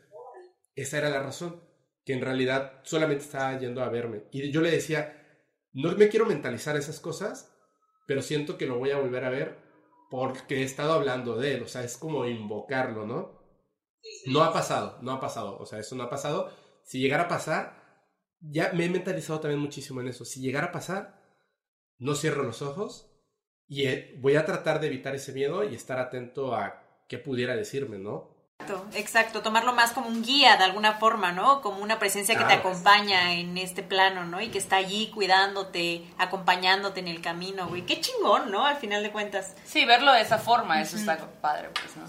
esa 0.76 0.98
era 0.98 1.10
la 1.10 1.22
razón, 1.22 1.60
que 2.04 2.12
en 2.14 2.20
realidad 2.22 2.80
solamente 2.84 3.24
estaba 3.24 3.58
yendo 3.58 3.82
a 3.82 3.88
verme. 3.88 4.24
Y 4.30 4.50
yo 4.50 4.60
le 4.62 4.70
decía, 4.70 5.26
no 5.72 5.94
me 5.96 6.08
quiero 6.08 6.24
mentalizar 6.26 6.76
esas 6.76 7.00
cosas, 7.00 7.52
pero 8.06 8.22
siento 8.22 8.56
que 8.56 8.66
lo 8.66 8.78
voy 8.78 8.90
a 8.90 8.98
volver 8.98 9.24
a 9.24 9.30
ver 9.30 9.56
porque 10.10 10.60
he 10.60 10.62
estado 10.62 10.92
hablando 10.92 11.36
de 11.36 11.54
él, 11.54 11.62
o 11.62 11.68
sea, 11.68 11.84
es 11.84 11.96
como 11.96 12.26
invocarlo, 12.26 13.06
¿no? 13.06 13.38
No 14.26 14.42
ha 14.42 14.52
pasado, 14.52 14.98
no 15.02 15.12
ha 15.12 15.20
pasado, 15.20 15.58
o 15.58 15.66
sea, 15.66 15.78
eso 15.78 15.96
no 15.96 16.04
ha 16.04 16.10
pasado. 16.10 16.50
Si 16.84 16.98
llegara 17.00 17.24
a 17.24 17.28
pasar, 17.28 17.78
ya 18.40 18.72
me 18.72 18.86
he 18.86 18.88
mentalizado 18.88 19.40
también 19.40 19.60
muchísimo 19.60 20.00
en 20.00 20.08
eso. 20.08 20.24
Si 20.24 20.40
llegara 20.40 20.68
a 20.68 20.72
pasar, 20.72 21.20
no 21.98 22.14
cierro 22.14 22.42
los 22.44 22.62
ojos 22.62 23.10
y 23.66 23.86
eh, 23.86 24.16
voy 24.20 24.36
a 24.36 24.46
tratar 24.46 24.80
de 24.80 24.86
evitar 24.86 25.14
ese 25.14 25.32
miedo 25.32 25.64
y 25.64 25.74
estar 25.74 25.98
atento 25.98 26.54
a 26.54 27.04
qué 27.08 27.18
pudiera 27.18 27.56
decirme, 27.56 27.98
¿no? 27.98 28.37
Exacto, 28.60 28.86
exacto, 28.94 29.42
tomarlo 29.42 29.72
más 29.72 29.92
como 29.92 30.08
un 30.08 30.24
guía 30.24 30.56
de 30.56 30.64
alguna 30.64 30.94
forma, 30.94 31.30
¿no? 31.30 31.62
Como 31.62 31.78
una 31.80 32.00
presencia 32.00 32.36
que 32.36 32.42
te 32.44 32.54
acompaña 32.54 33.34
en 33.34 33.56
este 33.56 33.84
plano, 33.84 34.24
¿no? 34.24 34.40
Y 34.40 34.48
que 34.48 34.58
está 34.58 34.74
allí 34.76 35.12
cuidándote, 35.14 36.04
acompañándote 36.18 36.98
en 36.98 37.06
el 37.06 37.22
camino, 37.22 37.68
güey. 37.68 37.82
Qué 37.86 38.00
chingón, 38.00 38.50
¿no? 38.50 38.66
Al 38.66 38.76
final 38.76 39.04
de 39.04 39.12
cuentas. 39.12 39.54
Sí, 39.64 39.84
verlo 39.84 40.12
de 40.12 40.22
esa 40.22 40.38
forma, 40.38 40.82
eso 40.82 40.96
está 40.96 41.16
padre, 41.40 41.68
pues, 41.72 41.96
¿no? 41.96 42.02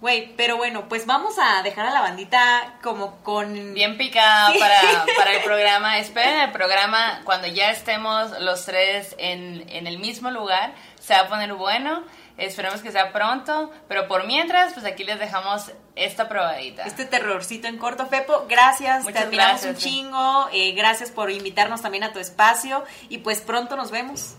Güey, 0.00 0.34
pero 0.36 0.56
bueno, 0.56 0.88
pues 0.88 1.04
vamos 1.04 1.34
a 1.38 1.62
dejar 1.62 1.84
a 1.86 1.90
la 1.90 2.00
bandita 2.00 2.76
como 2.82 3.16
con... 3.22 3.74
Bien 3.74 3.98
picada 3.98 4.50
Sí. 4.52 4.58
para, 4.58 5.04
para 5.18 5.34
el 5.34 5.42
programa. 5.42 5.98
Esperen 5.98 6.40
el 6.40 6.52
programa 6.52 7.20
cuando 7.24 7.48
ya 7.48 7.70
estemos 7.70 8.30
los 8.40 8.64
tres 8.64 9.14
en, 9.18 9.68
en 9.68 9.86
el 9.86 9.98
mismo 9.98 10.30
lugar. 10.30 10.72
Se 11.00 11.12
va 11.14 11.20
a 11.20 11.28
poner 11.28 11.52
bueno. 11.52 12.02
Esperemos 12.38 12.80
que 12.80 12.90
sea 12.92 13.12
pronto. 13.12 13.70
Pero 13.88 14.08
por 14.08 14.26
mientras, 14.26 14.72
pues 14.72 14.86
aquí 14.86 15.04
les 15.04 15.18
dejamos 15.18 15.72
esta 15.96 16.28
probadita. 16.28 16.84
Este 16.84 17.04
terrorcito 17.04 17.68
en 17.68 17.76
corto, 17.76 18.06
Fepo, 18.06 18.46
gracias, 18.48 19.04
Muchas 19.04 19.20
te 19.20 19.26
admiramos 19.26 19.52
gracias, 19.62 19.74
un 19.74 19.80
sí. 19.80 19.88
chingo, 19.90 20.48
eh, 20.52 20.72
gracias 20.72 21.10
por 21.10 21.30
invitarnos 21.30 21.82
también 21.82 22.04
a 22.04 22.12
tu 22.12 22.20
espacio 22.20 22.84
y 23.08 23.18
pues 23.18 23.40
pronto 23.40 23.76
nos 23.76 23.90
vemos. 23.90 24.36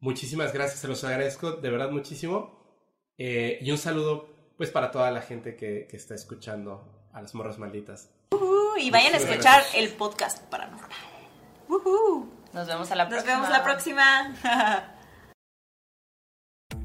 Muchísimas 0.00 0.52
gracias, 0.52 0.80
se 0.80 0.88
los 0.88 1.04
agradezco 1.04 1.52
de 1.52 1.70
verdad 1.70 1.90
muchísimo. 1.90 2.58
Eh, 3.18 3.58
y 3.60 3.70
un 3.70 3.78
saludo, 3.78 4.34
pues, 4.56 4.70
para 4.70 4.90
toda 4.90 5.10
la 5.10 5.20
gente 5.20 5.54
que, 5.54 5.86
que 5.88 5.96
está 5.96 6.14
escuchando 6.14 7.08
a 7.12 7.20
las 7.20 7.34
morras 7.34 7.58
malditas. 7.58 8.08
Uh, 8.30 8.76
y 8.78 8.90
vayan 8.90 9.14
a 9.14 9.18
escuchar 9.18 9.60
gracias. 9.60 9.74
el 9.74 9.90
podcast 9.90 10.42
paranormal. 10.48 10.90
Ujú. 11.68 12.32
Nos 12.52 12.66
vemos 12.66 12.90
a 12.90 12.96
la 12.96 13.04
Nos 13.04 13.10
próxima. 13.12 13.34
vemos 13.34 13.50
la 13.50 13.62
próxima. 13.62 14.34